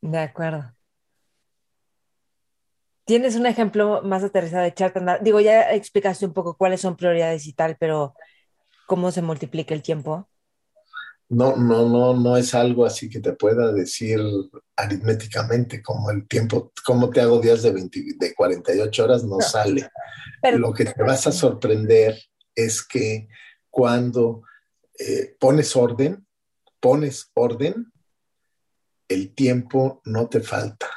[0.00, 0.72] De acuerdo.
[3.04, 7.46] ¿Tienes un ejemplo más aterrizado de echarte Digo, ya explicaste un poco cuáles son prioridades
[7.46, 8.14] y tal, pero
[8.86, 10.28] ¿cómo se multiplica el tiempo?
[11.30, 14.20] No, no, no, no es algo así que te pueda decir
[14.76, 19.88] aritméticamente como el tiempo, cómo te hago días de, de 48 horas, no, sale.
[20.54, 22.18] Lo que te vas a sorprender
[22.54, 23.28] es que
[23.70, 24.42] cuando
[24.98, 26.26] eh, pones orden,
[26.80, 27.92] pones orden,
[29.08, 30.88] el tiempo no te falta.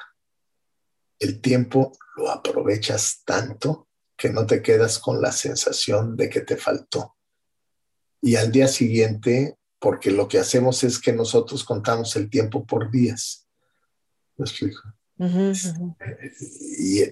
[1.17, 3.87] El tiempo lo aprovechas tanto
[4.17, 7.15] que no te quedas con la sensación de que te faltó.
[8.21, 12.91] Y al día siguiente, porque lo que hacemos es que nosotros contamos el tiempo por
[12.91, 13.47] días.
[14.37, 14.81] ¿Me explico?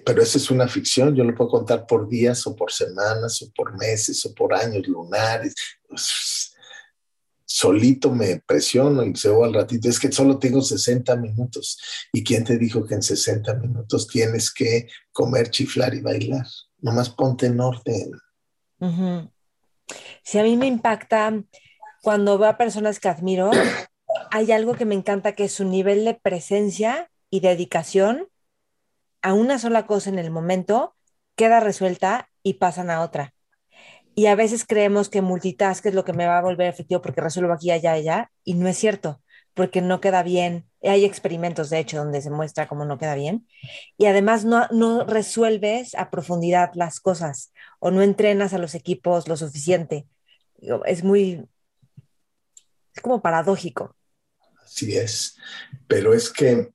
[0.04, 3.52] pero eso es una ficción, yo lo puedo contar por días o por semanas o
[3.52, 5.54] por meses o por años lunares
[7.52, 11.78] solito me presiono y se al ratito, es que solo tengo 60 minutos.
[12.12, 16.46] ¿Y quién te dijo que en 60 minutos tienes que comer, chiflar y bailar?
[16.78, 18.12] Nomás ponte en orden.
[20.22, 21.42] Si a mí me impacta
[22.02, 23.50] cuando veo a personas que admiro,
[24.30, 28.28] hay algo que me encanta que es su nivel de presencia y dedicación
[29.22, 30.94] a una sola cosa en el momento
[31.34, 33.34] queda resuelta y pasan a otra.
[34.14, 37.20] Y a veces creemos que multitask es lo que me va a volver efectivo porque
[37.20, 39.22] resuelvo aquí, allá, allá, y no es cierto,
[39.54, 40.66] porque no queda bien.
[40.82, 43.46] Hay experimentos, de hecho, donde se muestra cómo no queda bien.
[43.96, 49.28] Y además no, no resuelves a profundidad las cosas o no entrenas a los equipos
[49.28, 50.06] lo suficiente.
[50.86, 51.46] Es muy,
[52.94, 53.96] es como paradójico.
[54.62, 55.36] Así es,
[55.86, 56.70] pero es que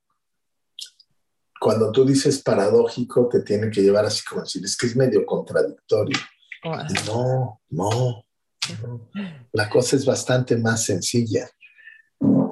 [1.60, 5.26] cuando tú dices paradójico, te tiene que llevar así como decir, es que es medio
[5.26, 6.18] contradictorio
[7.06, 8.26] no, no,
[9.52, 11.50] La cosa es bastante más sencilla.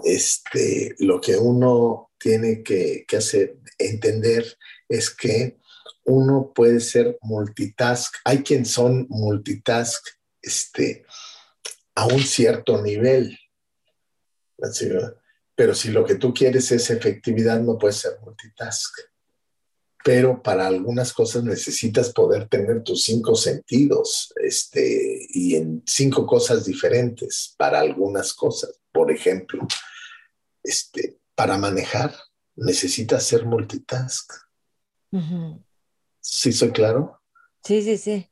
[0.03, 4.45] Este, lo que uno tiene que, hacer, entender
[4.87, 5.57] es que
[6.05, 8.15] uno puede ser multitask.
[8.25, 10.05] Hay quien son multitask
[10.41, 11.05] este,
[11.95, 13.37] a un cierto nivel.
[15.55, 19.12] Pero si lo que tú quieres es efectividad, no puedes ser multitask
[20.03, 26.65] pero para algunas cosas necesitas poder tener tus cinco sentidos este, y en cinco cosas
[26.65, 28.81] diferentes para algunas cosas.
[28.91, 29.65] Por ejemplo,
[30.61, 32.13] este, para manejar
[32.55, 34.31] necesitas ser multitask.
[36.19, 37.21] ¿Sí soy claro?
[37.63, 38.29] Sí, sí, sí.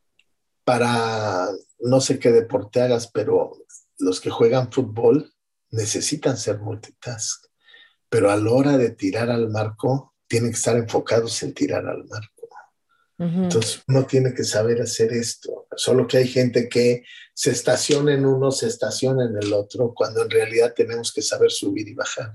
[0.63, 1.47] Para
[1.79, 3.53] no sé qué deporte hagas, pero
[3.97, 5.33] los que juegan fútbol
[5.69, 7.45] necesitan ser multitask.
[8.09, 12.05] Pero a la hora de tirar al marco, tienen que estar enfocados en tirar al
[12.05, 12.47] marco.
[13.17, 15.67] Entonces, uno tiene que saber hacer esto.
[15.75, 17.03] Solo que hay gente que
[17.35, 21.51] se estaciona en uno, se estaciona en el otro, cuando en realidad tenemos que saber
[21.51, 22.33] subir y bajar.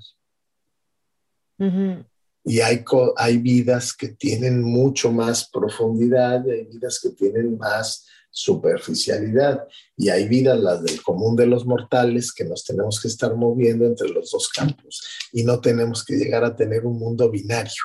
[2.44, 2.84] Y hay,
[3.16, 8.06] hay vidas que tienen mucho más profundidad, hay vidas que tienen más
[8.36, 9.66] superficialidad.
[9.96, 13.86] Y hay vidas, las del común de los mortales, que nos tenemos que estar moviendo
[13.86, 17.82] entre los dos campos y no tenemos que llegar a tener un mundo binario,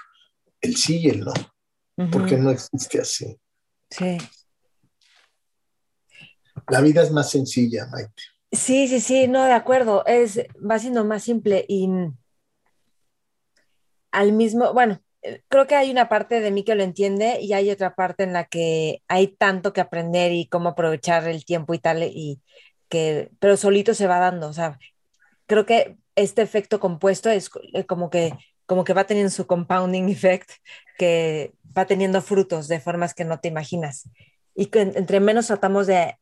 [0.60, 1.34] el sí y el no,
[2.12, 3.38] porque no existe así.
[3.90, 4.18] Sí.
[6.68, 8.24] La vida es más sencilla, Maite.
[8.52, 10.38] Sí, sí, sí, no, de acuerdo, es,
[10.70, 11.88] va siendo más simple y
[14.12, 15.02] al mismo, bueno,
[15.50, 18.34] creo que hay una parte de mí que lo entiende y hay otra parte en
[18.34, 22.42] la que hay tanto que aprender y cómo aprovechar el tiempo y tal, y
[22.90, 24.80] que, pero solito se va dando, o sea,
[25.46, 27.50] creo que este efecto compuesto es
[27.88, 28.34] como que
[28.72, 30.50] como que va teniendo su compounding effect,
[30.98, 34.10] que va teniendo frutos de formas que no te imaginas.
[34.56, 36.16] Y que entre menos tratamos de,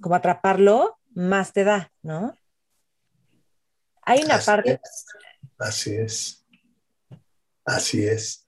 [0.00, 2.36] como atraparlo, más te da, ¿no?
[4.02, 4.80] Hay una parte.
[5.58, 6.44] Así es.
[7.66, 8.46] Así es.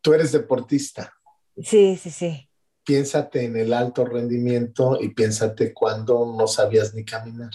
[0.00, 1.14] Tú eres deportista.
[1.62, 2.48] Sí, sí, sí.
[2.84, 7.52] Piénsate en el alto rendimiento y piénsate cuando no sabías ni caminar.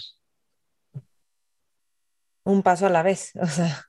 [2.44, 3.86] Un paso a la vez, o sea,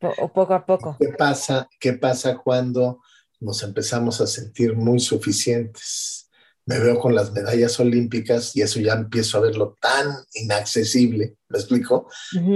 [0.00, 0.96] o poco a poco.
[0.98, 3.02] ¿Qué pasa, ¿Qué pasa cuando
[3.40, 6.30] nos empezamos a sentir muy suficientes?
[6.64, 11.58] Me veo con las medallas olímpicas y eso ya empiezo a verlo tan inaccesible, ¿me
[11.58, 12.08] explico?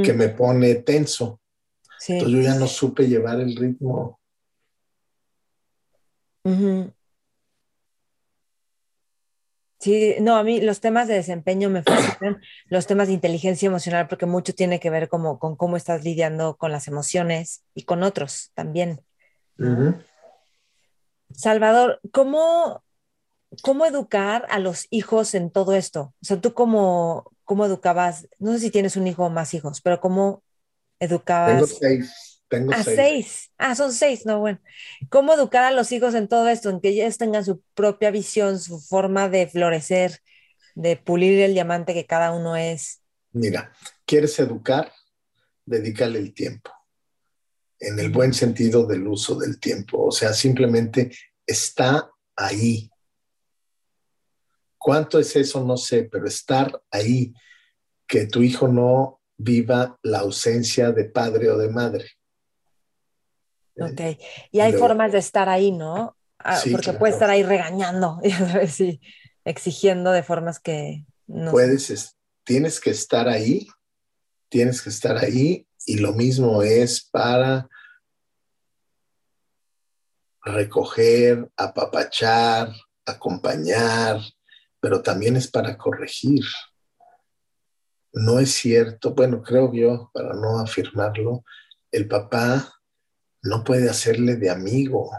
[0.02, 1.40] Que me pone tenso.
[2.08, 4.20] Entonces yo ya no supe llevar el ritmo.
[9.78, 14.08] Sí, no, a mí los temas de desempeño me fascinan, los temas de inteligencia emocional,
[14.08, 18.02] porque mucho tiene que ver como, con cómo estás lidiando con las emociones y con
[18.02, 19.00] otros también.
[21.32, 22.82] Salvador, ¿cómo,
[23.62, 26.14] ¿cómo educar a los hijos en todo esto?
[26.22, 29.82] O sea, tú cómo, cómo educabas, no sé si tienes un hijo o más hijos,
[29.82, 30.42] pero ¿cómo
[31.00, 31.54] educabas?
[31.54, 32.36] Tengo seis.
[32.48, 33.50] Tengo ah, seis.
[33.58, 34.60] Ah, son seis, no, bueno.
[35.08, 36.70] ¿Cómo educar a los hijos en todo esto?
[36.70, 40.20] En que ellos tengan su propia visión, su forma de florecer,
[40.74, 43.02] de pulir el diamante que cada uno es.
[43.32, 43.72] Mira,
[44.04, 44.92] ¿quieres educar?
[45.64, 46.70] Dedícale el tiempo.
[47.80, 50.06] En el buen sentido del uso del tiempo.
[50.06, 51.10] O sea, simplemente
[51.44, 52.88] está ahí.
[54.78, 55.64] ¿Cuánto es eso?
[55.64, 57.34] No sé, pero estar ahí.
[58.06, 62.10] Que tu hijo no viva la ausencia de padre o de madre.
[63.78, 64.18] Ok,
[64.50, 66.16] y hay formas de estar ahí, ¿no?
[66.38, 68.20] Ah, porque puede estar ahí regañando,
[68.78, 69.00] y
[69.44, 71.50] exigiendo de formas que no.
[71.50, 73.66] Puedes, tienes que estar ahí,
[74.48, 77.68] tienes que estar ahí, y lo mismo es para
[80.42, 82.72] recoger, apapachar,
[83.04, 84.20] acompañar,
[84.80, 86.44] pero también es para corregir.
[88.16, 91.44] No es cierto, bueno, creo yo, para no afirmarlo,
[91.92, 92.72] el papá
[93.42, 95.10] no puede hacerle de amigo.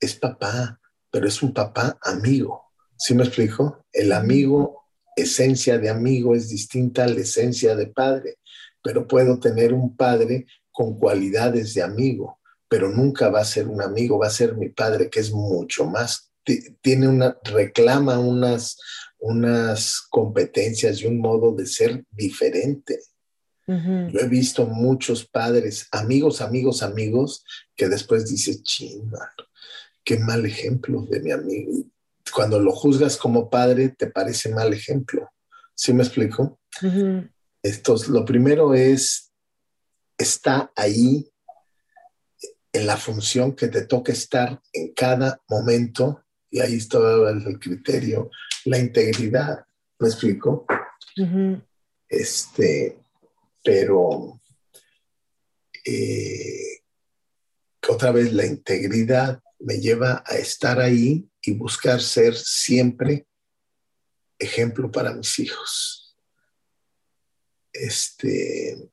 [0.00, 0.80] Es papá,
[1.12, 2.72] pero es un papá amigo.
[2.98, 3.86] ¿Sí me explico?
[3.92, 4.82] El amigo,
[5.14, 8.38] esencia de amigo es distinta a la esencia de padre,
[8.82, 13.80] pero puedo tener un padre con cualidades de amigo, pero nunca va a ser un
[13.80, 16.32] amigo, va a ser mi padre que es mucho más,
[16.82, 18.76] tiene una, reclama unas,
[19.24, 23.00] unas competencias y un modo de ser diferente.
[23.66, 27.42] Yo he visto muchos padres, amigos, amigos, amigos,
[27.74, 29.10] que después dices, ching,
[30.04, 31.72] qué mal ejemplo de mi amigo.
[32.34, 35.30] Cuando lo juzgas como padre, te parece mal ejemplo.
[35.74, 36.60] ¿Sí me explico?
[37.62, 39.32] Esto, lo primero es,
[40.18, 41.32] está ahí
[42.74, 46.23] en la función que te toca estar en cada momento,
[46.54, 46.98] y ahí está
[47.30, 48.30] el criterio,
[48.66, 49.66] la integridad.
[49.98, 50.64] ¿Me explico?
[52.08, 53.02] Este,
[53.64, 54.40] pero
[55.84, 56.78] eh,
[57.88, 63.26] otra vez la integridad me lleva a estar ahí y buscar ser siempre
[64.38, 66.16] ejemplo para mis hijos.
[67.72, 68.92] Este,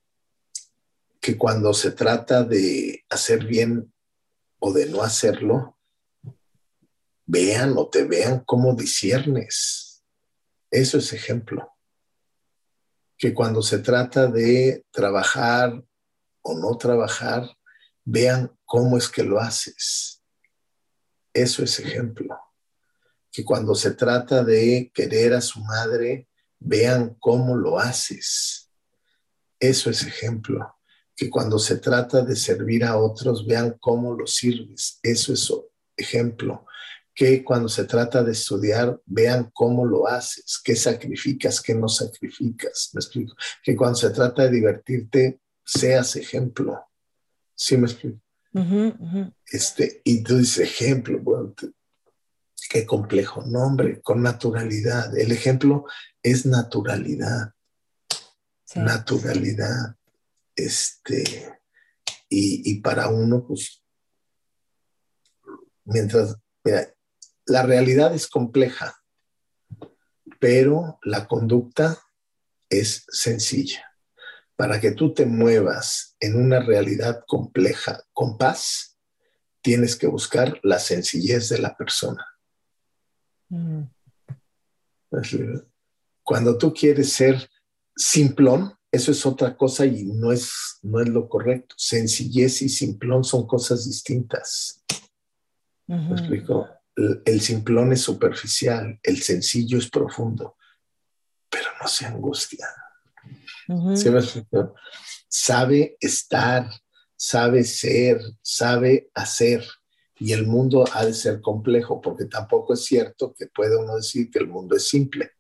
[1.20, 3.94] que cuando se trata de hacer bien
[4.58, 5.78] o de no hacerlo,
[7.26, 10.04] vean o te vean como disiernes.
[10.70, 11.72] Eso es ejemplo
[13.22, 15.86] que cuando se trata de trabajar
[16.42, 17.56] o no trabajar,
[18.04, 20.24] vean cómo es que lo haces.
[21.32, 22.36] Eso es ejemplo.
[23.32, 28.72] Que cuando se trata de querer a su madre, vean cómo lo haces.
[29.60, 30.80] Eso es ejemplo.
[31.16, 35.00] Que cuando se trata de servir a otros, vean cómo lo sirves.
[35.04, 35.54] Eso es
[35.96, 36.66] ejemplo
[37.14, 42.92] que cuando se trata de estudiar vean cómo lo haces, qué sacrificas, qué no sacrificas.
[42.94, 43.36] Me explico.
[43.64, 46.80] Que cuando se trata de divertirte, seas ejemplo.
[47.54, 48.20] ¿Sí me explico?
[49.46, 51.54] Este, y tú dices ejemplo, bueno,
[52.70, 53.44] qué complejo.
[53.46, 55.16] No, hombre, con naturalidad.
[55.18, 55.86] El ejemplo
[56.24, 57.54] es naturalidad.
[58.76, 59.98] Naturalidad.
[60.56, 61.60] Este,
[62.30, 63.84] y, y para uno, pues,
[65.84, 66.88] mientras, mira,
[67.46, 68.96] la realidad es compleja,
[70.40, 72.02] pero la conducta
[72.70, 73.86] es sencilla.
[74.56, 78.98] Para que tú te muevas en una realidad compleja con paz,
[79.62, 82.26] tienes que buscar la sencillez de la persona.
[83.50, 83.84] Mm.
[86.24, 87.50] Cuando tú quieres ser
[87.96, 91.76] simplón, eso es otra cosa y no es, no es lo correcto.
[91.78, 94.84] Sencillez y simplón son cosas distintas.
[95.88, 96.68] ¿Me explico?
[96.96, 100.58] El, simplón es superficial, el sencillo es profundo,
[101.50, 102.68] pero no se angustia.
[103.96, 104.76] ¿Sí me explico?
[105.28, 106.70] Sabe estar,
[107.16, 109.66] sabe ser, sabe hacer.
[110.20, 114.30] Y el mundo ha de ser complejo, porque tampoco es cierto que pueda uno decir
[114.30, 115.32] que el mundo es simple.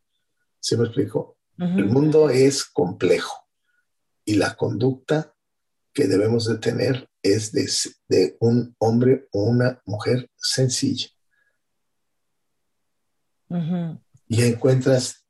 [0.60, 1.38] ¿Sí me explico?
[1.58, 3.47] El mundo es complejo
[4.26, 5.36] y la conducta
[5.93, 7.52] que debemos de tener es
[8.08, 11.08] de, un hombre o una mujer sencilla.
[14.28, 15.26] Y encuentras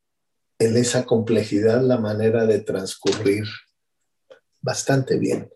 [0.60, 3.46] en esa complejidad la manera de transcurrir
[4.62, 5.52] bastante bien,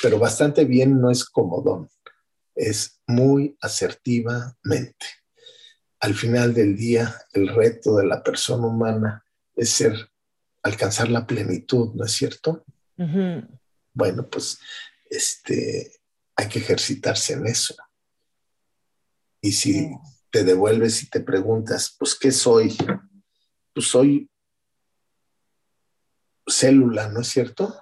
[0.00, 1.90] pero bastante bien no es comodón,
[2.54, 5.06] es muy asertivamente.
[5.98, 9.24] Al final del día, el reto de la persona humana
[9.56, 10.10] es ser,
[10.62, 12.64] alcanzar la plenitud, ¿no es cierto?
[13.92, 14.60] Bueno, pues
[15.10, 15.92] este,
[16.36, 17.74] hay que ejercitarse en eso.
[19.40, 19.90] Y si
[20.34, 22.76] te devuelves y te preguntas, pues, ¿qué soy?
[23.72, 24.28] Pues soy
[26.44, 27.72] célula, ¿no es cierto?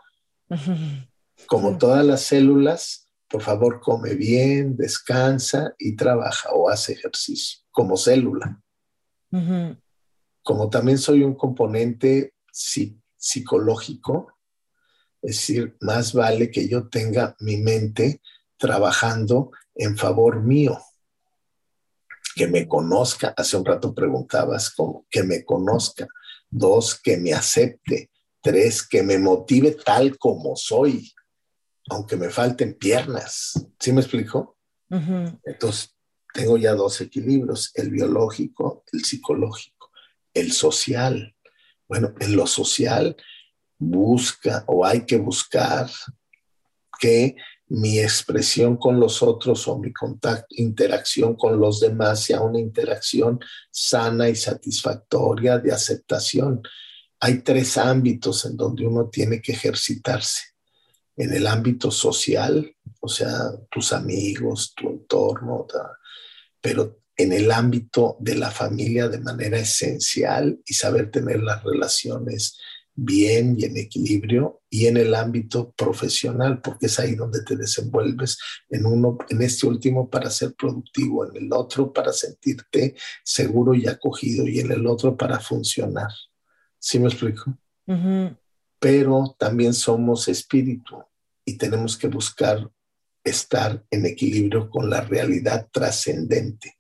[1.46, 7.96] Como todas las células, por favor, come bien, descansa y trabaja o hace ejercicio como
[7.96, 8.62] célula.
[10.42, 12.34] Como también soy un componente
[13.16, 14.30] psicológico,
[15.22, 18.20] es decir, más vale que yo tenga mi mente
[18.59, 20.78] trabajando en favor mío,
[22.35, 23.35] que me conozca.
[23.37, 26.07] Hace un rato preguntabas cómo, que me conozca.
[26.51, 28.11] Dos, que me acepte.
[28.41, 31.12] Tres, que me motive tal como soy,
[31.91, 33.53] aunque me falten piernas.
[33.78, 34.59] ¿Sí me explico?
[35.45, 35.97] Entonces,
[36.35, 39.91] tengo ya dos equilibrios, el biológico, el psicológico,
[40.35, 41.35] el social.
[41.89, 43.16] Bueno, en lo social
[43.78, 45.91] busca o hay que buscar
[46.99, 47.37] que
[47.74, 53.40] mi expresión con los otros o mi contacto, interacción con los demás sea una interacción
[53.70, 56.60] sana y satisfactoria de aceptación.
[57.18, 60.42] Hay tres ámbitos en donde uno tiene que ejercitarse.
[61.16, 63.38] En el ámbito social, o sea,
[63.70, 65.66] tus amigos, tu entorno,
[66.60, 72.58] pero en el ámbito de la familia de manera esencial y saber tener las relaciones
[72.95, 78.38] bien y en equilibrio y en el ámbito profesional, porque es ahí donde te desenvuelves
[78.68, 83.86] en uno, en este último para ser productivo, en el otro para sentirte seguro y
[83.86, 86.11] acogido y en el otro para funcionar.
[86.78, 87.57] ¿Sí me explico?
[88.78, 90.97] Pero también somos espíritu
[91.45, 92.70] y tenemos que buscar
[93.24, 96.78] estar en equilibrio con la realidad trascendente.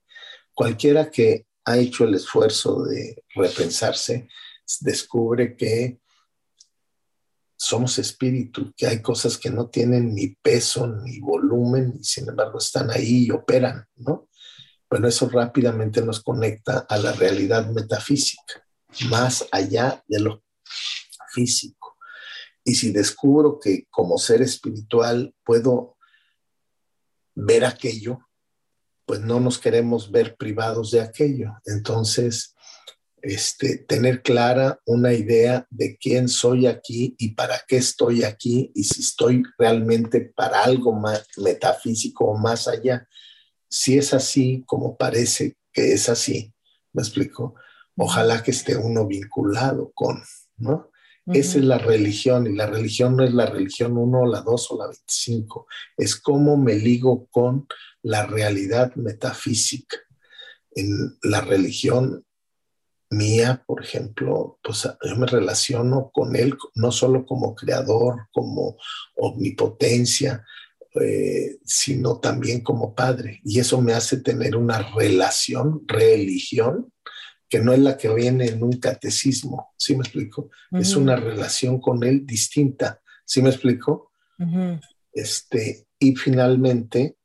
[0.52, 4.28] Cualquiera que ha hecho el esfuerzo de repensarse,
[4.80, 6.01] descubre que
[7.62, 12.58] somos espíritu, que hay cosas que no tienen ni peso ni volumen, y sin embargo
[12.58, 14.28] están ahí y operan, ¿no?
[14.90, 18.66] Bueno, eso rápidamente nos conecta a la realidad metafísica,
[19.08, 20.42] más allá de lo
[21.32, 21.96] físico.
[22.64, 25.96] Y si descubro que como ser espiritual puedo
[27.36, 28.28] ver aquello,
[29.06, 31.52] pues no nos queremos ver privados de aquello.
[31.64, 32.56] Entonces,
[33.22, 38.84] este, tener clara una idea de quién soy aquí y para qué estoy aquí y
[38.84, 43.08] si estoy realmente para algo más metafísico o más allá.
[43.68, 46.52] Si es así como parece que es así,
[46.92, 47.54] me explico,
[47.96, 50.22] ojalá que esté uno vinculado con,
[50.56, 50.90] ¿no?
[51.26, 54.78] Esa es la religión y la religión no es la religión 1, la 2 o
[54.78, 57.68] la 25, es cómo me ligo con
[58.02, 59.98] la realidad metafísica.
[60.74, 62.24] En la religión
[63.12, 68.76] mía, por ejemplo, pues yo me relaciono con él no solo como creador, como
[69.16, 70.44] omnipotencia,
[71.00, 73.40] eh, sino también como padre.
[73.44, 76.92] Y eso me hace tener una relación, religión,
[77.48, 80.48] que no es la que viene en un catecismo, ¿sí me explico?
[80.70, 84.10] Es una relación con él distinta, ¿sí me explico?
[85.12, 87.18] este, y finalmente,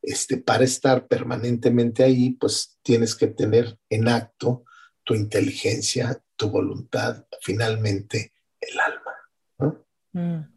[0.00, 4.64] este, para estar permanentemente ahí, pues tienes que tener en acto
[5.04, 9.78] tu inteligencia, tu voluntad, finalmente el alma.
[10.12, 10.52] Mm.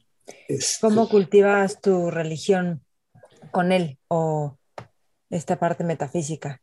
[0.48, 2.84] Este ¿Cómo cultivas tu religión
[3.52, 4.58] con él o
[5.30, 6.62] esta parte metafísica?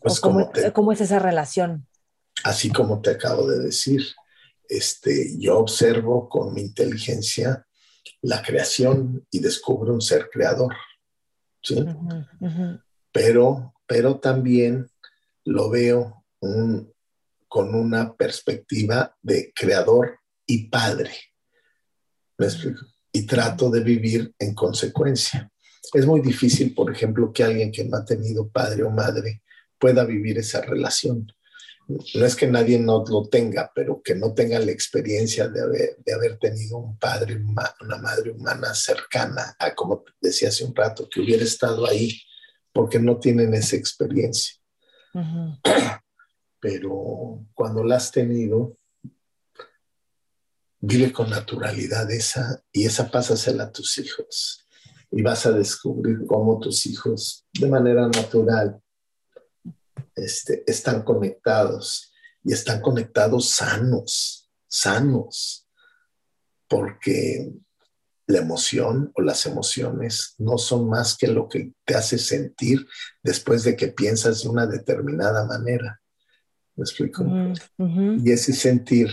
[0.00, 1.86] Pues cómo, cómo, es esa relación?
[2.44, 4.04] Así como te acabo de decir,
[4.68, 7.66] este, yo observo con mi inteligencia
[8.20, 10.74] la creación y descubro un ser creador.
[11.62, 11.84] ¿sí?
[13.12, 14.90] Pero, pero también
[15.44, 16.93] lo veo un,
[17.54, 21.12] con una perspectiva de creador y padre.
[22.36, 22.84] ¿Me explico?
[23.12, 25.48] Y trato de vivir en consecuencia.
[25.92, 29.44] Es muy difícil, por ejemplo, que alguien que no ha tenido padre o madre
[29.78, 31.32] pueda vivir esa relación.
[31.86, 35.96] No es que nadie no lo tenga, pero que no tenga la experiencia de haber,
[36.04, 41.08] de haber tenido un padre, una madre humana cercana a, como decía hace un rato,
[41.08, 42.20] que hubiera estado ahí,
[42.72, 44.56] porque no tienen esa experiencia.
[46.64, 48.78] Pero cuando la has tenido,
[50.80, 54.66] vive con naturalidad esa y esa pásasela a tus hijos.
[55.10, 58.80] Y vas a descubrir cómo tus hijos, de manera natural,
[60.14, 65.68] este, están conectados y están conectados sanos, sanos,
[66.66, 67.52] porque
[68.26, 72.86] la emoción o las emociones no son más que lo que te hace sentir
[73.22, 76.00] después de que piensas de una determinada manera.
[76.76, 77.24] ¿Me explico?
[77.78, 79.08] Y ese sentir,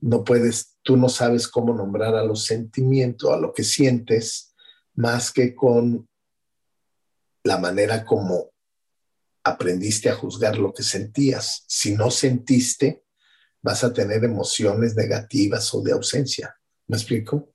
[0.00, 4.54] no puedes, tú no sabes cómo nombrar a los sentimientos, a lo que sientes,
[4.94, 6.08] más que con
[7.44, 8.50] la manera como
[9.44, 11.64] aprendiste a juzgar lo que sentías.
[11.68, 13.04] Si no sentiste,
[13.62, 16.54] vas a tener emociones negativas o de ausencia.
[16.88, 17.52] ¿Me explico?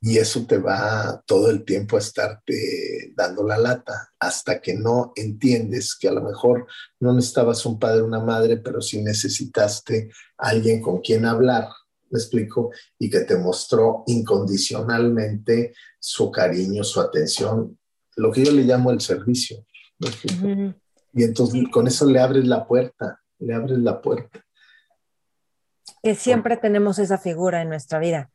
[0.00, 5.12] Y eso te va todo el tiempo a estarte dando la lata hasta que no
[5.16, 6.66] entiendes que a lo mejor
[7.00, 11.68] no necesitabas un padre o una madre, pero sí necesitaste alguien con quien hablar,
[12.10, 17.78] me explico, y que te mostró incondicionalmente su cariño, su atención,
[18.16, 19.66] lo que yo le llamo el servicio.
[21.12, 24.44] Y entonces con eso le abres la puerta, le abres la puerta.
[26.02, 28.30] Que siempre tenemos esa figura en nuestra vida.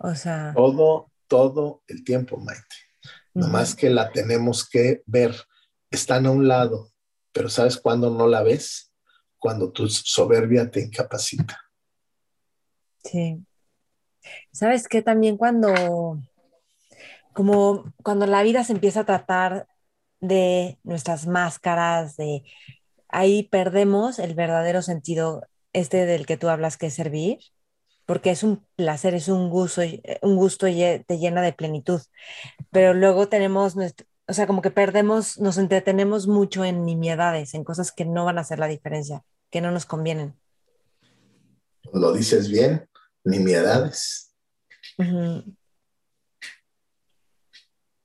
[0.00, 0.52] O sea.
[0.54, 2.76] Todo, todo el tiempo, Maite.
[3.34, 5.34] Nomás que la tenemos que ver.
[5.90, 6.90] Están a un lado,
[7.32, 8.92] pero ¿sabes cuándo no la ves?
[9.38, 11.58] Cuando tu soberbia te incapacita.
[13.04, 13.44] Sí.
[14.52, 15.02] ¿Sabes qué?
[15.02, 16.20] También cuando,
[17.32, 19.66] como cuando la vida se empieza a tratar
[20.20, 22.44] de nuestras máscaras, de
[23.08, 25.42] ahí perdemos el verdadero sentido
[25.72, 27.38] este del que tú hablas que es servir,
[28.10, 29.82] porque es un placer, es un gusto,
[30.22, 32.00] un gusto y te llena de plenitud.
[32.72, 33.76] Pero luego tenemos,
[34.26, 38.38] o sea, como que perdemos, nos entretenemos mucho en nimiedades, en cosas que no van
[38.38, 40.34] a hacer la diferencia, que no nos convienen.
[41.92, 42.88] Lo dices bien,
[43.22, 44.34] nimiedades.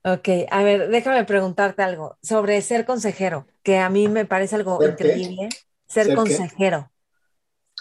[0.04, 4.78] Ok, a ver, déjame preguntarte algo sobre ser consejero, que a mí me parece algo
[4.86, 5.48] increíble.
[5.88, 6.92] Ser, consejero.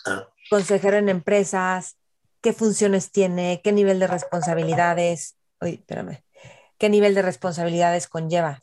[0.08, 0.28] Ah.
[0.50, 1.98] Consejero en empresas,
[2.46, 6.24] qué funciones tiene, qué nivel de responsabilidades, uy, espérame,
[6.78, 8.62] qué nivel de responsabilidades conlleva.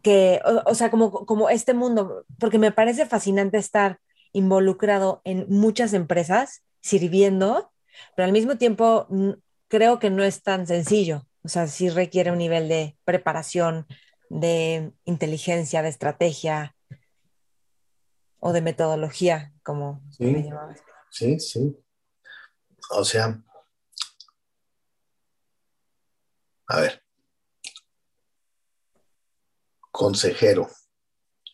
[0.00, 3.98] Que, o, sea, como, como este mundo, porque me parece fascinante estar
[4.32, 7.72] involucrado en muchas empresas, sirviendo,
[8.14, 9.08] pero al mismo tiempo
[9.66, 11.26] creo que no es tan sencillo.
[11.42, 13.88] O sea, sí requiere un nivel de preparación,
[14.30, 16.76] de inteligencia, de estrategia
[18.38, 20.42] o de metodología, como sí, me
[21.18, 21.76] Sí, sí.
[22.90, 23.42] O sea,
[26.68, 27.02] a ver,
[29.90, 30.70] consejero,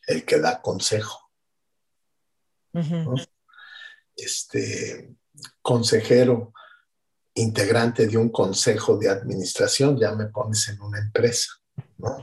[0.06, 1.30] el que da consejo.
[4.14, 5.16] Este
[5.62, 6.52] consejero
[7.32, 11.52] integrante de un consejo de administración, ya me pones en una empresa,
[11.96, 12.18] ¿no?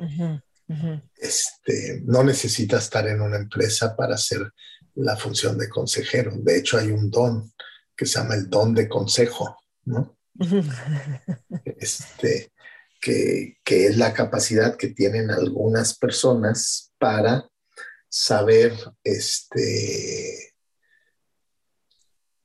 [1.15, 4.53] Este, no necesitas estar en una empresa para hacer
[4.95, 6.31] la función de consejero.
[6.35, 7.51] De hecho, hay un don
[7.95, 10.17] que se llama el don de consejo, ¿no?
[11.65, 12.51] este,
[12.99, 17.49] que, que es la capacidad que tienen algunas personas para
[18.09, 18.73] saber
[19.03, 20.53] este,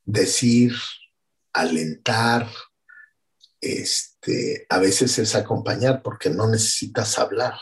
[0.05, 0.75] decir
[1.53, 2.49] alentar,
[3.61, 7.55] este, a veces es acompañar porque no necesitas hablar.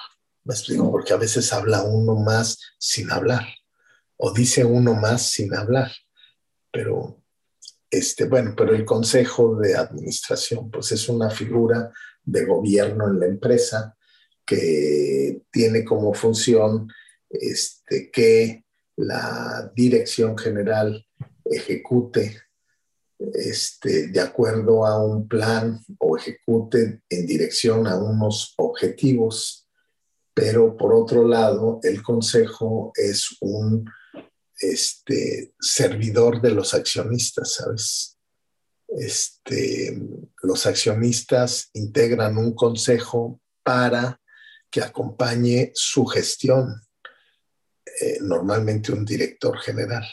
[0.42, 3.46] Me explico, porque a veces habla uno más sin hablar
[4.26, 5.92] o dice uno más sin hablar.
[6.72, 7.22] Pero,
[7.90, 11.92] este, bueno, pero el consejo de administración, pues es una figura
[12.22, 13.94] de gobierno en la empresa
[14.46, 16.88] que tiene como función
[17.28, 18.64] este, que
[18.96, 21.06] la dirección general
[21.44, 22.40] ejecute
[23.18, 29.68] este, de acuerdo a un plan o ejecute en dirección a unos objetivos,
[30.32, 33.84] pero por otro lado, el consejo es un
[34.72, 38.18] este, servidor de los accionistas, ¿sabes?
[38.88, 39.98] Este,
[40.42, 44.20] los accionistas integran un consejo para
[44.70, 46.82] que acompañe su gestión,
[48.00, 50.04] eh, normalmente un director general.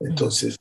[0.00, 0.56] Entonces,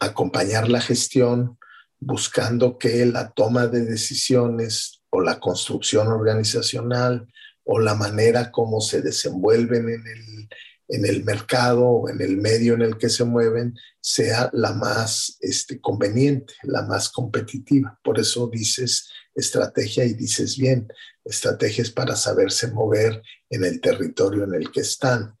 [0.00, 1.58] acompañar la gestión,
[1.98, 7.28] buscando que la toma de decisiones o la construcción organizacional
[7.64, 10.48] o la manera como se desenvuelven en el,
[10.90, 15.36] en el mercado o en el medio en el que se mueven sea la más
[15.40, 17.98] este, conveniente, la más competitiva.
[18.02, 20.92] Por eso dices estrategia y dices bien,
[21.24, 25.36] estrategias para saberse mover en el territorio en el que están.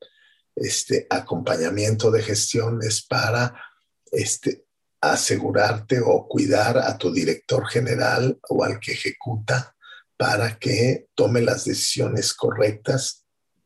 [0.54, 3.54] Este acompañamiento de gestión es para
[4.12, 4.66] este,
[5.00, 9.74] asegurarte o cuidar a tu director general o al que ejecuta
[10.16, 13.19] para que tome las decisiones correctas,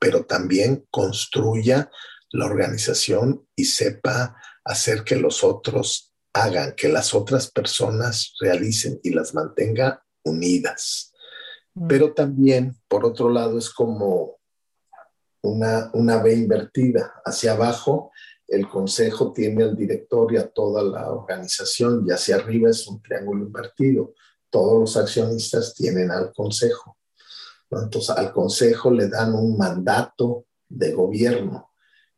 [0.05, 1.91] pero también construya
[2.31, 9.15] la organización y sepa hacer que los otros hagan, que las otras personas realicen y
[9.15, 11.11] las mantenga unidas.
[11.73, 11.87] Mm.
[11.87, 14.37] Pero también, por otro lado, es como
[15.41, 17.15] una, una B invertida.
[17.25, 18.13] Hacia abajo,
[18.47, 23.01] el consejo tiene al director y a toda la organización, y hacia arriba es un
[23.01, 24.13] triángulo invertido.
[24.51, 26.99] Todos los accionistas tienen al consejo.
[27.83, 31.71] Entonces, al consejo le dan un mandato de gobierno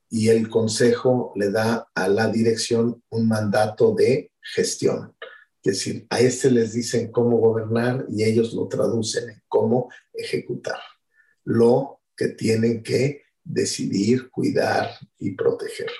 [0.08, 5.14] y el consejo le da a la dirección un mandato de gestión.
[5.62, 10.78] Es decir, a este les dicen cómo gobernar y ellos lo traducen en cómo ejecutar
[11.44, 15.90] lo que tienen que decidir, cuidar y proteger.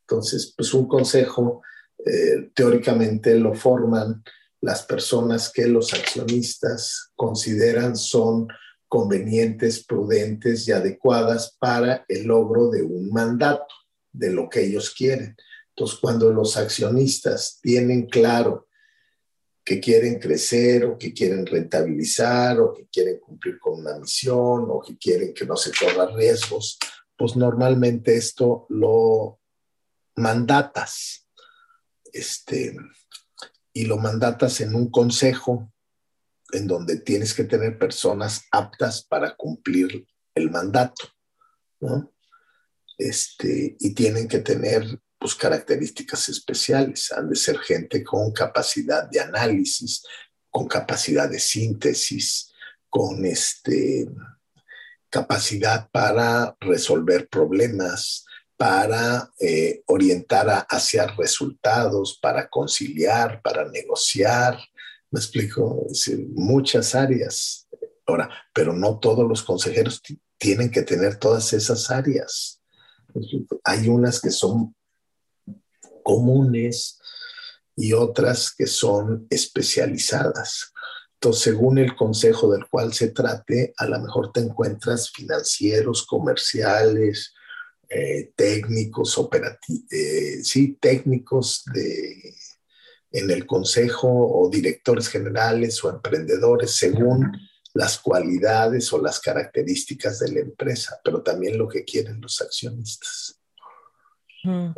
[0.00, 1.62] Entonces, pues un consejo
[2.04, 4.22] eh, teóricamente lo forman
[4.62, 8.48] las personas que los accionistas consideran son
[8.88, 13.74] convenientes, prudentes y adecuadas para el logro de un mandato,
[14.12, 15.36] de lo que ellos quieren.
[15.70, 18.68] Entonces, cuando los accionistas tienen claro
[19.64, 24.80] que quieren crecer o que quieren rentabilizar o que quieren cumplir con una misión o
[24.80, 26.78] que quieren que no se corran riesgos,
[27.16, 29.40] pues normalmente esto lo
[30.16, 31.26] mandatas
[32.12, 32.76] este,
[33.72, 35.72] y lo mandatas en un consejo
[36.52, 41.08] en donde tienes que tener personas aptas para cumplir el mandato,
[41.80, 42.12] ¿no?
[42.98, 47.10] Este, y tienen que tener pues, características especiales.
[47.12, 50.02] Han de ser gente con capacidad de análisis,
[50.50, 52.52] con capacidad de síntesis,
[52.90, 54.06] con este,
[55.08, 58.26] capacidad para resolver problemas,
[58.62, 64.56] para eh, orientar hacia resultados, para conciliar, para negociar.
[65.10, 65.84] Me explico,
[66.28, 67.66] muchas áreas.
[68.06, 70.00] Ahora, pero no todos los consejeros
[70.38, 72.62] tienen que tener todas esas áreas.
[73.64, 74.76] Hay unas que son
[76.04, 77.00] comunes
[77.74, 80.72] y otras que son especializadas.
[81.14, 87.34] Entonces, según el consejo del cual se trate, a lo mejor te encuentras financieros, comerciales,
[87.94, 92.34] eh, técnicos, operativos, eh, sí, técnicos de,
[93.10, 97.32] en el consejo o directores generales o emprendedores, según
[97.74, 103.40] las cualidades o las características de la empresa, pero también lo que quieren los accionistas.
[104.44, 104.72] Mm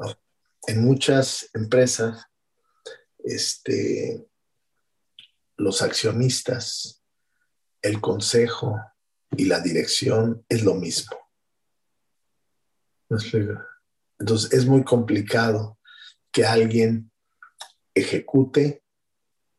[0.66, 2.26] en muchas empresas,
[3.18, 4.26] este,
[5.56, 7.02] los accionistas,
[7.82, 8.78] el consejo
[9.36, 11.16] y la dirección es lo mismo.
[14.18, 15.78] Entonces es muy complicado
[16.30, 17.10] que alguien
[17.94, 18.82] ejecute,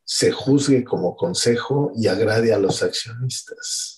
[0.03, 3.97] se juzgue como consejo y agrade a los accionistas.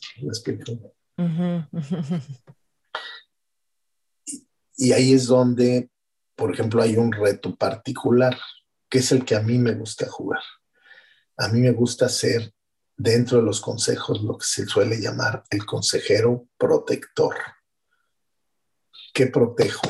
[4.77, 5.89] y ahí es donde
[6.37, 8.37] por ejemplo, hay un reto particular,
[8.87, 10.43] que es el que a mí me gusta jugar.
[11.35, 12.53] A mí me gusta ser
[12.95, 17.35] dentro de los consejos lo que se suele llamar el consejero protector.
[19.17, 19.81] ¿Qué protejo?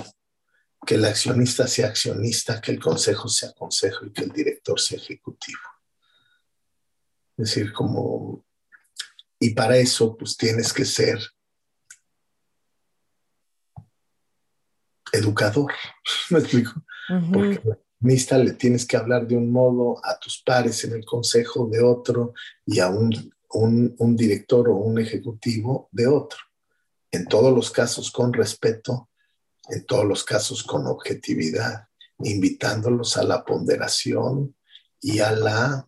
[0.86, 5.00] Que el accionista sea accionista, que el consejo sea consejo y que el director sea
[5.00, 5.60] ejecutivo.
[7.36, 8.46] Es decir, como...
[9.38, 11.20] Y para eso, pues tienes que ser
[15.12, 15.74] educador,
[16.30, 16.82] ¿me explico?
[17.34, 17.62] Porque
[18.32, 21.82] a le tienes que hablar de un modo, a tus pares en el consejo de
[21.82, 22.34] otro
[22.66, 26.40] y a un, un, director o un ejecutivo de otro.
[27.12, 29.10] En todos los casos con respeto,
[29.70, 31.88] en todos los casos con objetividad,
[32.20, 34.56] invitándolos a la ponderación
[35.00, 35.88] y a la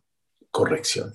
[0.51, 1.13] corrección.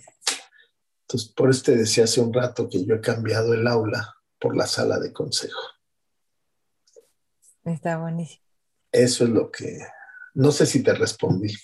[1.02, 4.56] Entonces, por eso te decía hace un rato que yo he cambiado el aula por
[4.56, 5.60] la sala de consejo.
[7.64, 8.42] Está buenísimo.
[8.92, 9.80] Eso es lo que,
[10.34, 11.54] no sé si te respondí.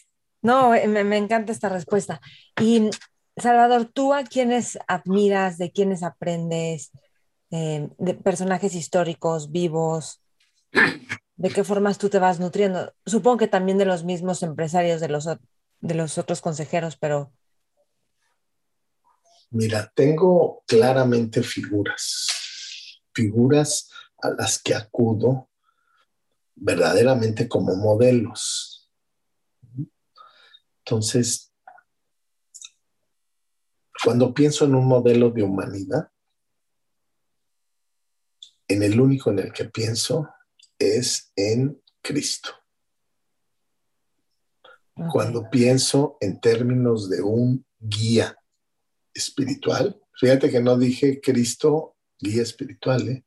[0.42, 2.20] No, me, encanta esta respuesta.
[2.60, 2.90] Y
[3.36, 6.90] Salvador, ¿tú a quiénes admiras, de quiénes aprendes,
[7.50, 10.19] eh, de personajes históricos, vivos?
[10.72, 12.94] ¿De qué formas tú te vas nutriendo?
[13.06, 15.26] Supongo que también de los mismos empresarios de los
[15.80, 17.32] de los otros consejeros, pero...
[19.50, 23.90] Mira, tengo claramente figuras, figuras
[24.22, 25.48] a las que acudo
[26.54, 28.90] verdaderamente como modelos.
[30.84, 31.52] Entonces,
[34.04, 36.12] cuando pienso en un modelo de humanidad,
[38.68, 40.28] en el único en el que pienso
[40.80, 42.50] es en Cristo.
[45.12, 48.36] Cuando pienso en términos de un guía
[49.14, 53.24] espiritual, fíjate que no dije Cristo guía espiritual, ¿eh?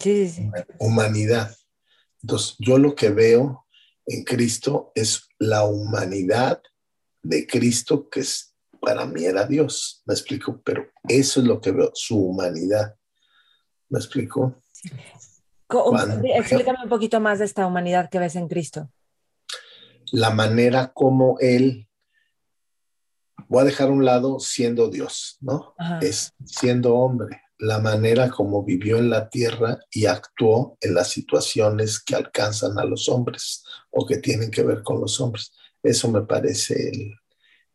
[0.00, 0.50] sí, sí.
[0.78, 1.54] Humanidad.
[2.22, 3.66] Entonces, yo lo que veo
[4.06, 6.62] en Cristo es la humanidad
[7.22, 11.72] de Cristo, que es, para mí era Dios, me explico, pero eso es lo que
[11.72, 12.96] veo, su humanidad.
[13.88, 14.62] ¿Me explico?
[16.34, 18.90] Explícame un poquito más de esta humanidad que ves en Cristo.
[20.10, 21.88] La manera como Él,
[23.48, 25.74] voy a dejar un lado siendo Dios, ¿no?
[26.00, 32.00] Es siendo hombre la manera como vivió en la tierra y actuó en las situaciones
[32.00, 35.52] que alcanzan a los hombres o que tienen que ver con los hombres.
[35.80, 36.90] Eso me parece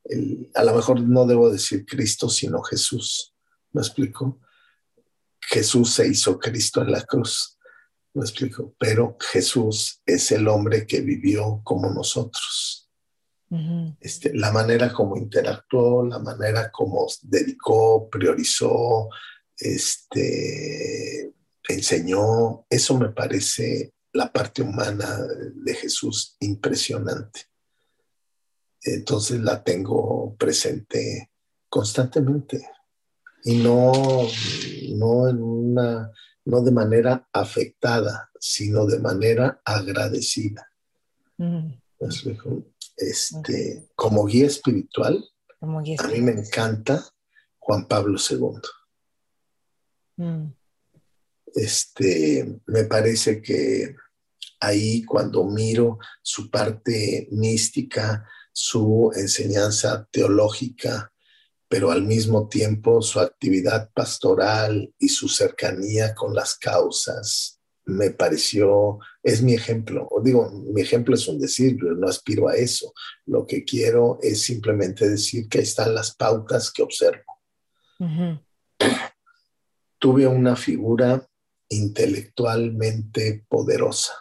[0.03, 3.33] el, a lo mejor no debo decir Cristo, sino Jesús.
[3.71, 4.41] ¿Me explico?
[5.39, 7.56] Jesús se hizo Cristo en la cruz.
[8.17, 8.73] ¿Me explico?
[8.79, 12.89] Pero Jesús es el hombre que vivió como nosotros.
[14.01, 19.07] este, la manera como interactuó, la manera como dedicó, priorizó,
[19.55, 21.31] este,
[21.69, 25.19] enseñó, eso me parece la parte humana
[25.53, 27.41] de Jesús impresionante.
[28.81, 31.29] Entonces la tengo presente
[31.69, 32.67] constantemente
[33.43, 33.91] y no,
[34.95, 36.11] no, en una,
[36.47, 40.71] no de manera afectada, sino de manera agradecida.
[42.95, 45.23] Este, como guía espiritual,
[45.59, 47.05] a mí me encanta
[47.59, 48.61] Juan Pablo II.
[50.15, 50.53] Mm.
[51.53, 53.95] Este, me parece que
[54.61, 61.11] ahí cuando miro su parte mística, su enseñanza teológica,
[61.67, 68.99] pero al mismo tiempo su actividad pastoral y su cercanía con las causas, me pareció,
[69.23, 70.07] es mi ejemplo.
[70.11, 72.93] O digo, mi ejemplo es un decir, yo no aspiro a eso.
[73.25, 77.23] Lo que quiero es simplemente decir que ahí están las pautas que observo
[79.99, 81.27] tuve una figura
[81.69, 84.13] intelectualmente poderosa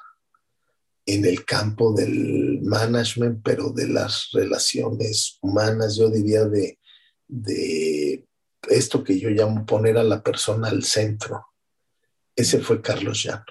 [1.05, 6.81] en el campo del management, pero de las relaciones humanas, yo diría de,
[7.29, 8.27] de
[8.69, 11.47] esto que yo llamo poner a la persona al centro.
[12.35, 13.45] Ese fue Carlos Llano.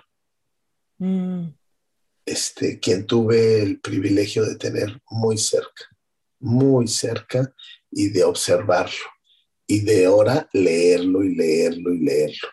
[0.98, 1.48] Mm.
[2.26, 5.86] Este, quien tuve el privilegio de tener muy cerca,
[6.40, 7.54] muy cerca
[7.92, 9.06] y de observarlo
[9.68, 12.50] y de ahora leerlo y leerlo y leerlo.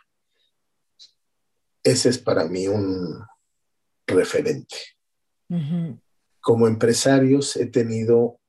[1.83, 3.25] Ese es para mí un
[4.07, 4.77] referente.
[6.41, 8.41] Como empresarios he tenido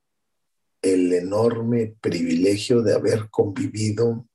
[0.84, 4.28] el enorme privilegio de haber convivido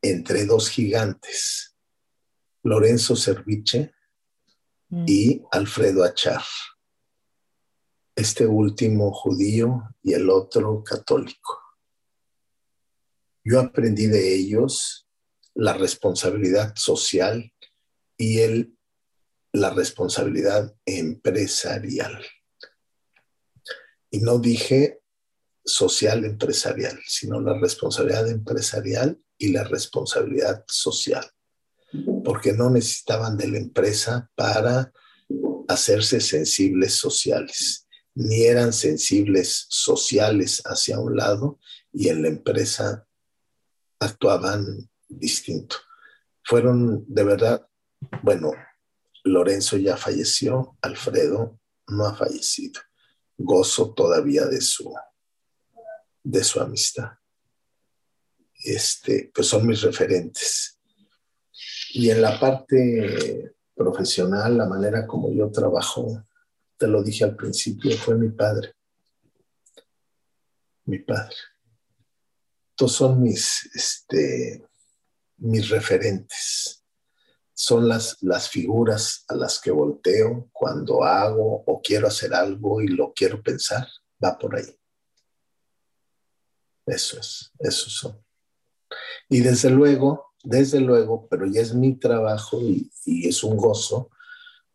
[0.00, 1.76] entre dos gigantes,
[2.62, 3.92] Lorenzo Serviche
[4.88, 5.04] mm.
[5.06, 6.42] y Alfredo Achar,
[8.16, 11.60] este último judío y el otro católico.
[13.44, 15.06] Yo aprendí de ellos
[15.54, 17.52] la responsabilidad social
[18.16, 18.78] y el,
[19.52, 22.24] la responsabilidad empresarial.
[24.10, 25.01] Y no dije
[25.64, 31.24] social empresarial, sino la responsabilidad empresarial y la responsabilidad social,
[32.24, 34.92] porque no necesitaban de la empresa para
[35.68, 41.58] hacerse sensibles sociales, ni eran sensibles sociales hacia un lado
[41.92, 43.06] y en la empresa
[43.98, 45.76] actuaban distinto.
[46.44, 47.66] Fueron de verdad,
[48.22, 48.52] bueno,
[49.24, 52.80] Lorenzo ya falleció, Alfredo no ha fallecido.
[53.38, 54.92] Gozo todavía de su,
[56.22, 57.10] de su amistad.
[58.64, 60.78] Este, pues son mis referentes.
[61.90, 66.24] Y en la parte profesional, la manera como yo trabajo,
[66.76, 68.74] te lo dije al principio, fue mi padre.
[70.84, 71.36] Mi padre
[72.88, 74.64] son mis, este,
[75.38, 76.84] mis referentes.
[77.54, 82.88] Son las, las figuras a las que volteo cuando hago o quiero hacer algo y
[82.88, 83.86] lo quiero pensar.
[84.22, 84.81] Va por ahí.
[86.86, 88.22] Eso es, esos son.
[89.28, 94.10] Y desde luego, desde luego, pero ya es mi trabajo y, y es un gozo,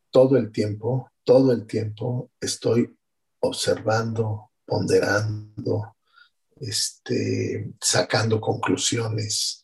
[0.10, 2.98] todo el tiempo, todo el tiempo estoy
[3.40, 5.96] observando ponderando,
[6.58, 9.64] este, sacando conclusiones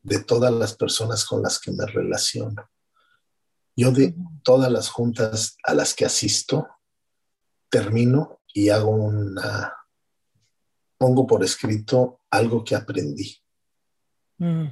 [0.00, 2.70] de todas las personas con las que me relaciono.
[3.76, 4.14] Yo de
[4.44, 6.68] todas las juntas a las que asisto,
[7.68, 9.74] termino y hago una,
[10.98, 13.36] pongo por escrito algo que aprendí.
[14.38, 14.66] Mm.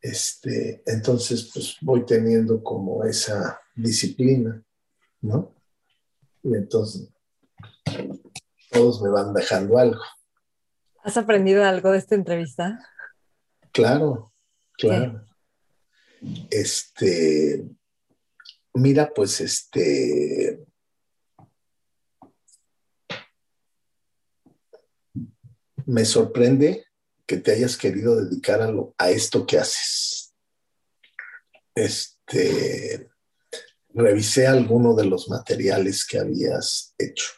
[0.00, 4.62] Este, entonces, pues voy teniendo como esa disciplina,
[5.22, 5.54] ¿no?
[6.42, 7.08] Y entonces,
[8.70, 10.02] todos me van dejando algo.
[11.02, 12.78] ¿Has aprendido algo de esta entrevista?
[13.72, 14.32] Claro,
[14.76, 15.24] claro.
[16.50, 17.64] Este,
[18.74, 20.64] mira, pues este,
[25.86, 26.86] me sorprende
[27.26, 28.60] que te hayas querido dedicar
[28.98, 30.34] a, esto que haces.
[31.74, 33.08] Este,
[33.88, 37.30] revisé alguno de los materiales que habías hecho.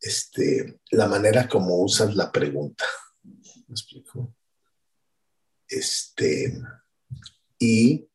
[0.00, 2.84] Este, la manera como usas la pregunta.
[3.24, 4.34] ¿Me explico?
[5.68, 6.60] Este,
[7.58, 8.08] y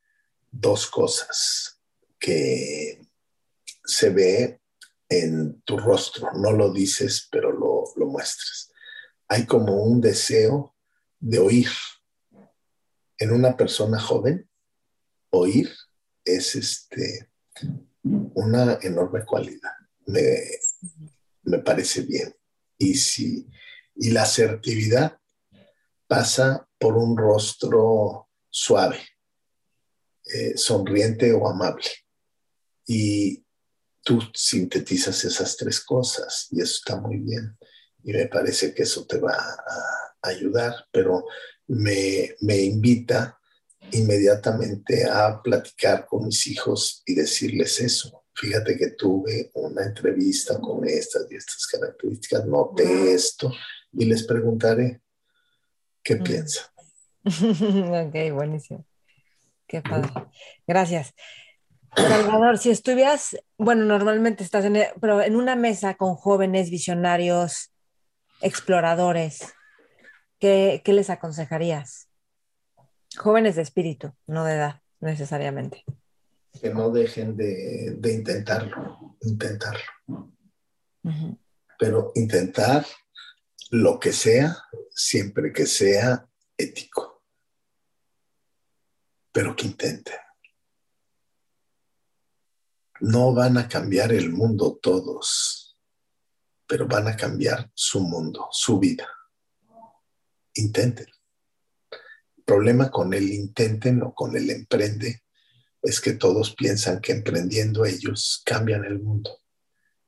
[0.50, 1.82] dos cosas
[2.18, 3.02] que
[3.84, 4.62] se ve
[5.10, 8.71] en tu rostro, no lo dices, pero lo, lo muestras.
[9.32, 10.76] Hay como un deseo
[11.22, 11.70] de oír.
[13.18, 14.50] En una persona joven,
[15.30, 15.72] oír
[16.26, 17.32] es este,
[18.04, 19.72] una enorme cualidad.
[20.06, 20.36] Me,
[21.44, 22.36] me parece bien.
[22.78, 23.48] Y, si,
[23.96, 25.18] y la asertividad
[26.08, 29.00] pasa por un rostro suave,
[30.26, 31.88] eh, sonriente o amable.
[32.86, 33.46] Y
[34.04, 37.58] tú sintetizas esas tres cosas y eso está muy bien.
[38.04, 41.26] Y me parece que eso te va a ayudar, pero
[41.68, 43.40] me, me invita
[43.92, 48.26] inmediatamente a platicar con mis hijos y decirles eso.
[48.34, 53.52] Fíjate que tuve una entrevista con estas y estas características, noté esto
[53.92, 55.02] y les preguntaré
[56.02, 56.24] qué mm.
[56.24, 56.66] piensan.
[57.26, 58.86] ok, buenísimo.
[59.68, 60.10] Qué padre.
[60.68, 61.14] Gracias.
[61.96, 67.71] Salvador, si estuvieras, bueno, normalmente estás en, pero en una mesa con jóvenes visionarios,
[68.42, 69.54] exploradores,
[70.40, 72.10] ¿qué, qué les aconsejarías?
[73.18, 75.84] Jóvenes de espíritu, no de edad necesariamente.
[76.60, 80.32] Que no dejen de, de intentarlo, intentarlo.
[81.80, 82.86] Pero intentar
[83.72, 84.58] lo que sea,
[84.92, 86.28] siempre que sea
[86.58, 87.24] ético.
[89.32, 90.16] Pero que intenten.
[93.00, 95.61] No van a cambiar el mundo todos,
[96.72, 99.06] pero van a cambiar su mundo, su vida.
[100.54, 101.08] Intenten.
[102.38, 105.26] El problema con el intenten o con el emprende
[105.82, 109.38] es que todos piensan que emprendiendo ellos cambian el mundo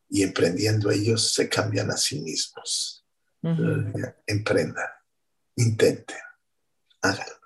[0.08, 3.06] y emprendiendo ellos se cambian a sí mismos.
[4.26, 4.88] Emprendan,
[5.58, 6.24] intenten,
[7.02, 7.42] háganlo.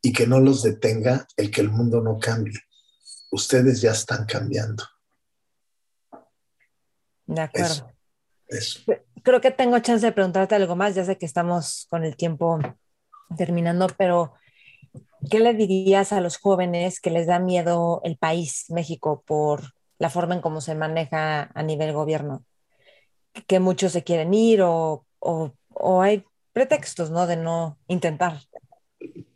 [0.00, 2.58] Y que no los detenga el que el mundo no cambie
[3.30, 4.84] ustedes ya están cambiando.
[7.26, 7.97] De acuerdo.
[9.22, 12.58] Creo que tengo chance de preguntarte algo más, ya sé que estamos con el tiempo
[13.36, 14.34] terminando, pero
[15.30, 20.10] ¿qué le dirías a los jóvenes que les da miedo el país, México, por la
[20.10, 22.44] forma en cómo se maneja a nivel gobierno?
[23.46, 27.26] Que muchos se quieren ir o, o hay pretextos, ¿no?
[27.26, 28.40] De no intentar.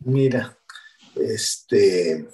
[0.00, 0.56] Mira,
[1.14, 2.26] este,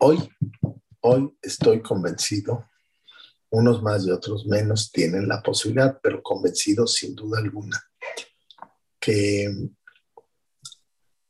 [0.00, 0.30] Hoy,
[1.00, 2.68] hoy estoy convencido,
[3.50, 7.82] unos más y otros menos tienen la posibilidad, pero convencido sin duda alguna,
[9.00, 9.48] que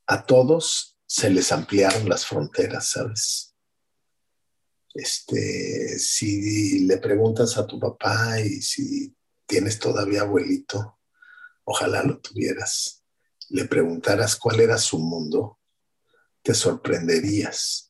[0.06, 3.54] a todos se les ampliaron las fronteras, ¿sabes?
[4.94, 9.14] Este, si le preguntas a tu papá y si
[9.46, 10.98] tienes todavía abuelito,
[11.64, 13.04] ojalá lo tuvieras,
[13.50, 15.60] le preguntaras cuál era su mundo,
[16.42, 17.87] te sorprenderías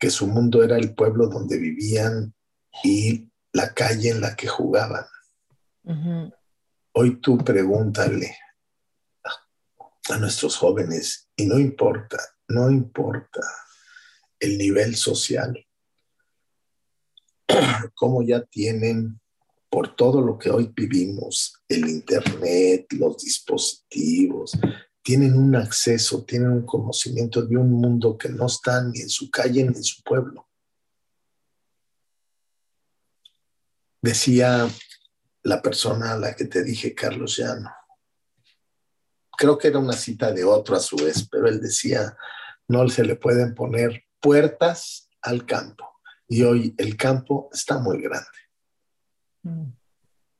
[0.00, 2.34] que su mundo era el pueblo donde vivían
[2.82, 5.04] y la calle en la que jugaban.
[6.92, 8.36] Hoy tú pregúntale
[10.08, 12.18] a nuestros jóvenes, y no importa,
[12.48, 13.40] no importa
[14.40, 15.54] el nivel social,
[17.94, 19.20] cómo ya tienen
[19.68, 24.52] por todo lo que hoy vivimos, el Internet, los dispositivos,
[25.02, 29.30] tienen un acceso, tienen un conocimiento de un mundo que no está ni en su
[29.30, 30.48] calle ni en su pueblo.
[34.02, 34.68] Decía
[35.42, 37.70] la persona a la que te dije, Carlos Llano,
[39.36, 42.16] creo que era una cita de otro a su vez, pero él decía,
[42.68, 45.86] no se le pueden poner puertas al campo.
[46.28, 48.28] Y hoy el campo está muy grande.
[49.42, 49.72] Mm.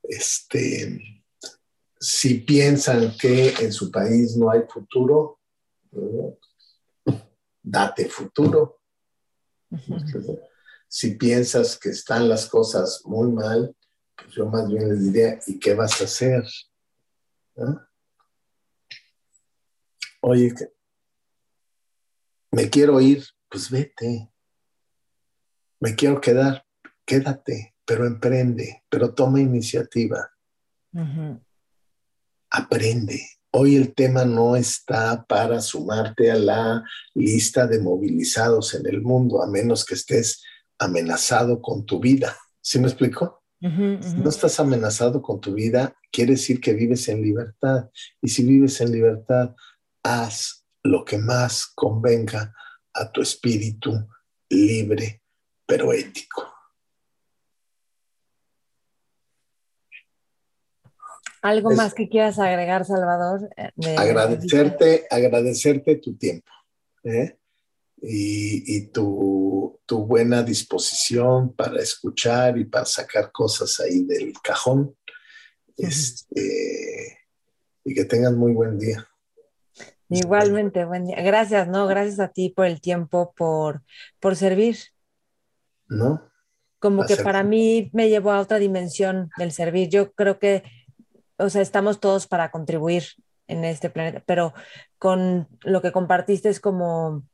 [0.02, 1.19] Este,
[2.00, 5.38] si piensan que en su país no hay futuro,
[7.62, 8.80] date futuro.
[10.88, 13.76] Si piensas que están las cosas muy mal,
[14.16, 16.42] pues yo más bien les diría, ¿y qué vas a hacer?
[20.22, 20.54] Oye,
[22.50, 24.32] me quiero ir, pues vete.
[25.80, 26.66] Me quiero quedar,
[27.04, 30.30] quédate, pero emprende, pero toma iniciativa.
[32.50, 33.20] Aprende.
[33.52, 39.42] Hoy el tema no está para sumarte a la lista de movilizados en el mundo,
[39.42, 40.42] a menos que estés
[40.78, 42.36] amenazado con tu vida.
[42.60, 43.42] ¿Sí me explico?
[43.60, 43.66] Si
[44.16, 47.90] no estás amenazado con tu vida, quiere decir que vives en libertad.
[48.22, 49.54] Y si vives en libertad,
[50.02, 52.54] haz lo que más convenga
[52.94, 54.08] a tu espíritu
[54.48, 55.22] libre,
[55.66, 56.49] pero ético.
[61.42, 63.48] ¿Algo más que quieras agregar, Salvador?
[63.56, 66.50] Eh, agradecerte, agradecerte tu tiempo
[67.04, 67.38] ¿eh?
[68.02, 74.96] y, tu, buena disposición para escuchar y para sacar cosas ahí del cajón.
[75.76, 77.18] Este,
[77.84, 79.06] y que tengas muy buen día.
[80.08, 81.22] Igualmente, buen día.
[81.22, 81.86] Gracias, ¿no?
[81.86, 83.82] Gracias a ti por el tiempo, por,
[84.18, 84.76] por servir.
[85.88, 86.30] ¿No?
[86.80, 89.88] Como que para mí me llevó a otra dimensión del servir.
[89.88, 90.64] Yo creo que,
[91.40, 93.04] o sea, estamos todos para contribuir
[93.48, 94.54] en este planeta, pero
[94.98, 97.24] con lo que compartiste es como,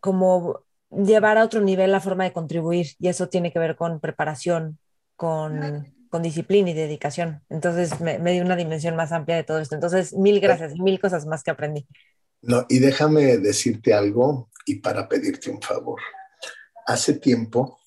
[0.00, 4.00] como llevar a otro nivel la forma de contribuir y eso tiene que ver con
[4.00, 4.78] preparación,
[5.14, 7.42] con con disciplina y dedicación.
[7.48, 9.74] Entonces me, dio una dimensión más amplia de todo esto.
[9.74, 11.86] Entonces, mil gracias, mil cosas más que aprendí.
[12.42, 16.00] No, y déjame decirte algo y para pedirte un favor.
[16.86, 17.78] Hace tiempo,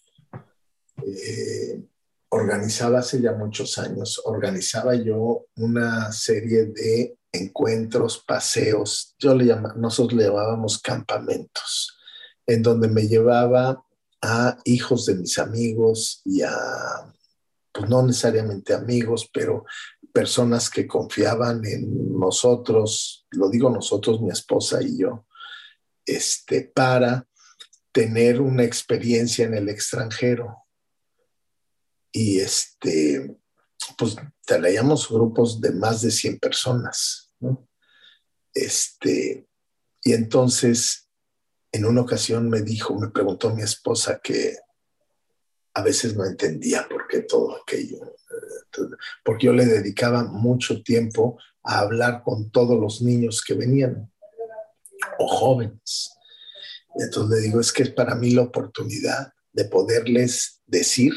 [1.05, 1.81] eh,
[2.30, 9.76] organizaba hace ya muchos años, organizaba yo una serie de encuentros, paseos, yo le llamaba,
[9.76, 11.97] nosotros le llamábamos campamentos,
[12.45, 13.84] en donde me llevaba
[14.22, 16.51] a hijos de mis amigos y a
[17.72, 19.64] pues no necesariamente amigos, pero
[20.11, 25.26] personas que confiaban en nosotros, lo digo nosotros, mi esposa y yo,
[26.06, 27.27] este, para
[27.91, 30.65] tener una experiencia en el extranjero.
[32.11, 33.38] Y este,
[33.98, 34.15] pues
[34.45, 37.31] traíamos grupos de más de 100 personas,
[38.53, 39.48] Este,
[40.03, 41.07] y entonces,
[41.72, 44.57] en una ocasión me dijo, me preguntó mi esposa que
[45.73, 48.81] a veces no entendía por qué todo aquello, eh,
[49.23, 54.11] porque yo le dedicaba mucho tiempo a hablar con todos los niños que venían
[55.19, 56.11] o jóvenes.
[56.95, 61.14] Entonces le digo, es que es para mí la oportunidad de poderles decir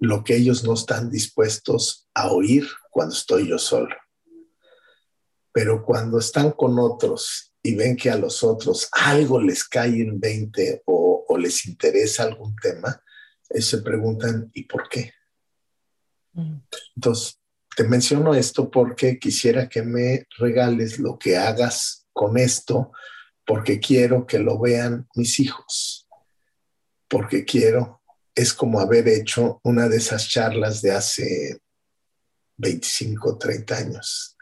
[0.00, 3.94] lo que ellos no están dispuestos a oír cuando estoy yo solo.
[5.52, 10.18] Pero cuando están con otros y ven que a los otros algo les cae en
[10.18, 13.02] 20 o, o les interesa algún tema,
[13.50, 15.12] eh, se preguntan, ¿y por qué?
[16.32, 16.60] Mm.
[16.96, 17.38] Entonces,
[17.76, 22.92] te menciono esto porque quisiera que me regales lo que hagas con esto,
[23.44, 26.08] porque quiero que lo vean mis hijos,
[27.08, 27.99] porque quiero,
[28.40, 31.60] es como haber hecho una de esas charlas de hace
[32.56, 34.36] 25, 30 años,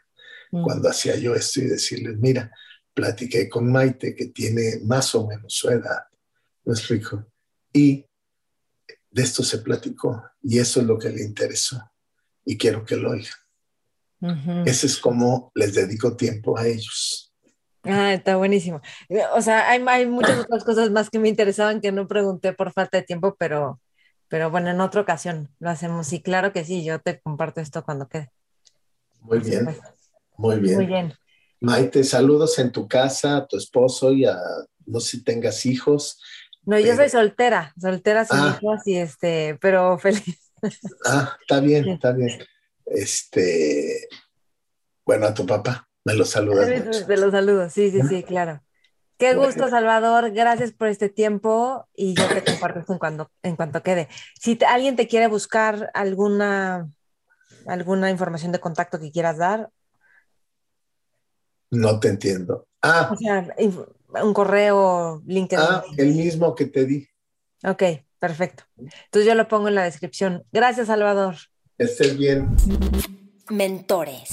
[0.51, 0.63] mm.
[0.63, 2.49] cuando hacía yo esto y decirles, mira,
[2.93, 6.03] platiqué con Maite, que tiene más o menos su edad,
[6.63, 7.25] lo explico,
[7.73, 8.05] y
[9.11, 11.91] de esto se platicó y eso es lo que le interesó
[12.45, 14.65] y quiero que lo oigan.
[14.65, 17.33] Ese es como les dedico tiempo a ellos.
[17.83, 18.81] Ah, está buenísimo.
[19.33, 22.73] O sea, hay, hay, muchas otras cosas más que me interesaban que no pregunté por
[22.73, 23.79] falta de tiempo, pero,
[24.29, 26.13] pero bueno, en otra ocasión lo hacemos.
[26.13, 28.31] Y claro que sí, yo te comparto esto cuando quede.
[29.21, 29.65] Muy bien,
[30.37, 30.75] muy bien.
[30.77, 31.13] Muy bien.
[31.59, 34.37] Maite, saludos en tu casa, a tu esposo y a,
[34.85, 36.19] no sé si tengas hijos
[36.69, 38.55] no, yo soy soltera, soltera sin ah.
[38.55, 40.51] hijos y este, pero feliz.
[41.03, 42.45] Ah, está bien, está bien.
[42.85, 44.07] Este,
[45.03, 46.67] bueno, a tu papá, me lo saludas.
[47.07, 48.61] Te lo saludo, sí, sí, sí, claro.
[49.19, 50.31] Qué gusto, Salvador.
[50.31, 54.07] Gracias por este tiempo y yo te comparto en, cuando, en cuanto quede.
[54.39, 56.89] Si alguien te quiere buscar alguna,
[57.67, 59.71] alguna información de contacto que quieras dar.
[61.69, 62.65] No te entiendo.
[62.81, 63.09] Ah.
[63.11, 63.45] O sea,
[64.23, 65.65] un correo, LinkedIn.
[65.67, 67.05] Ah, el mismo que te di.
[67.65, 67.83] Ok,
[68.19, 68.63] perfecto.
[68.77, 70.45] Entonces yo lo pongo en la descripción.
[70.53, 71.35] Gracias, Salvador.
[71.77, 72.55] Estés bien.
[73.49, 74.29] Mentores.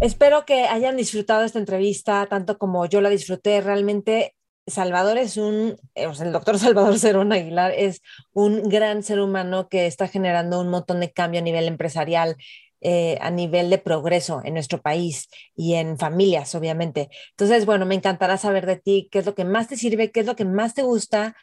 [0.00, 3.60] Espero que hayan disfrutado esta entrevista tanto como yo la disfruté.
[3.60, 8.00] Realmente Salvador es un, eh, o el doctor Salvador Cerón Aguilar es
[8.32, 12.36] un gran ser humano que está generando un montón de cambio a nivel empresarial,
[12.80, 17.08] eh, a nivel de progreso en nuestro país y en familias, obviamente.
[17.30, 20.20] Entonces, bueno, me encantará saber de ti qué es lo que más te sirve, qué
[20.20, 21.34] es lo que más te gusta.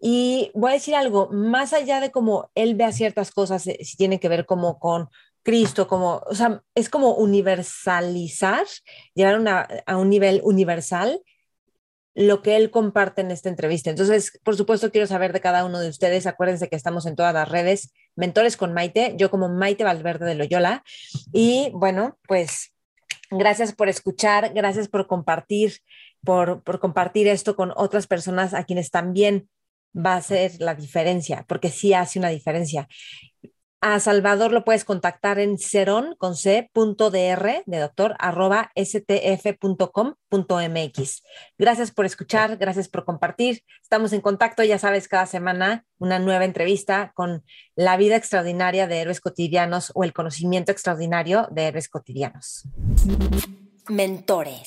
[0.00, 3.96] Y voy a decir algo, más allá de cómo él vea ciertas cosas, eh, si
[3.96, 5.08] tiene que ver como con
[5.44, 8.66] Cristo, como, o sea, es como universalizar,
[9.14, 9.40] llegar
[9.86, 11.20] a un nivel universal
[12.14, 13.90] lo que él comparte en esta entrevista.
[13.90, 16.26] Entonces, por supuesto, quiero saber de cada uno de ustedes.
[16.26, 20.36] Acuérdense que estamos en todas las redes, Mentores con Maite, yo como Maite Valverde de
[20.36, 20.84] Loyola.
[21.32, 22.72] Y bueno, pues
[23.30, 25.78] gracias por escuchar, gracias por compartir,
[26.24, 29.48] por, por compartir esto con otras personas a quienes también
[29.94, 32.88] va a ser la diferencia, porque sí hace una diferencia.
[33.86, 39.62] A Salvador lo puedes contactar en ceron con c de doctor arroba stf.com.mx.
[41.58, 43.62] Gracias por escuchar, gracias por compartir.
[43.82, 47.44] Estamos en contacto, ya sabes, cada semana una nueva entrevista con
[47.76, 52.66] la vida extraordinaria de héroes cotidianos o el conocimiento extraordinario de héroes cotidianos.
[53.90, 54.66] Mentores.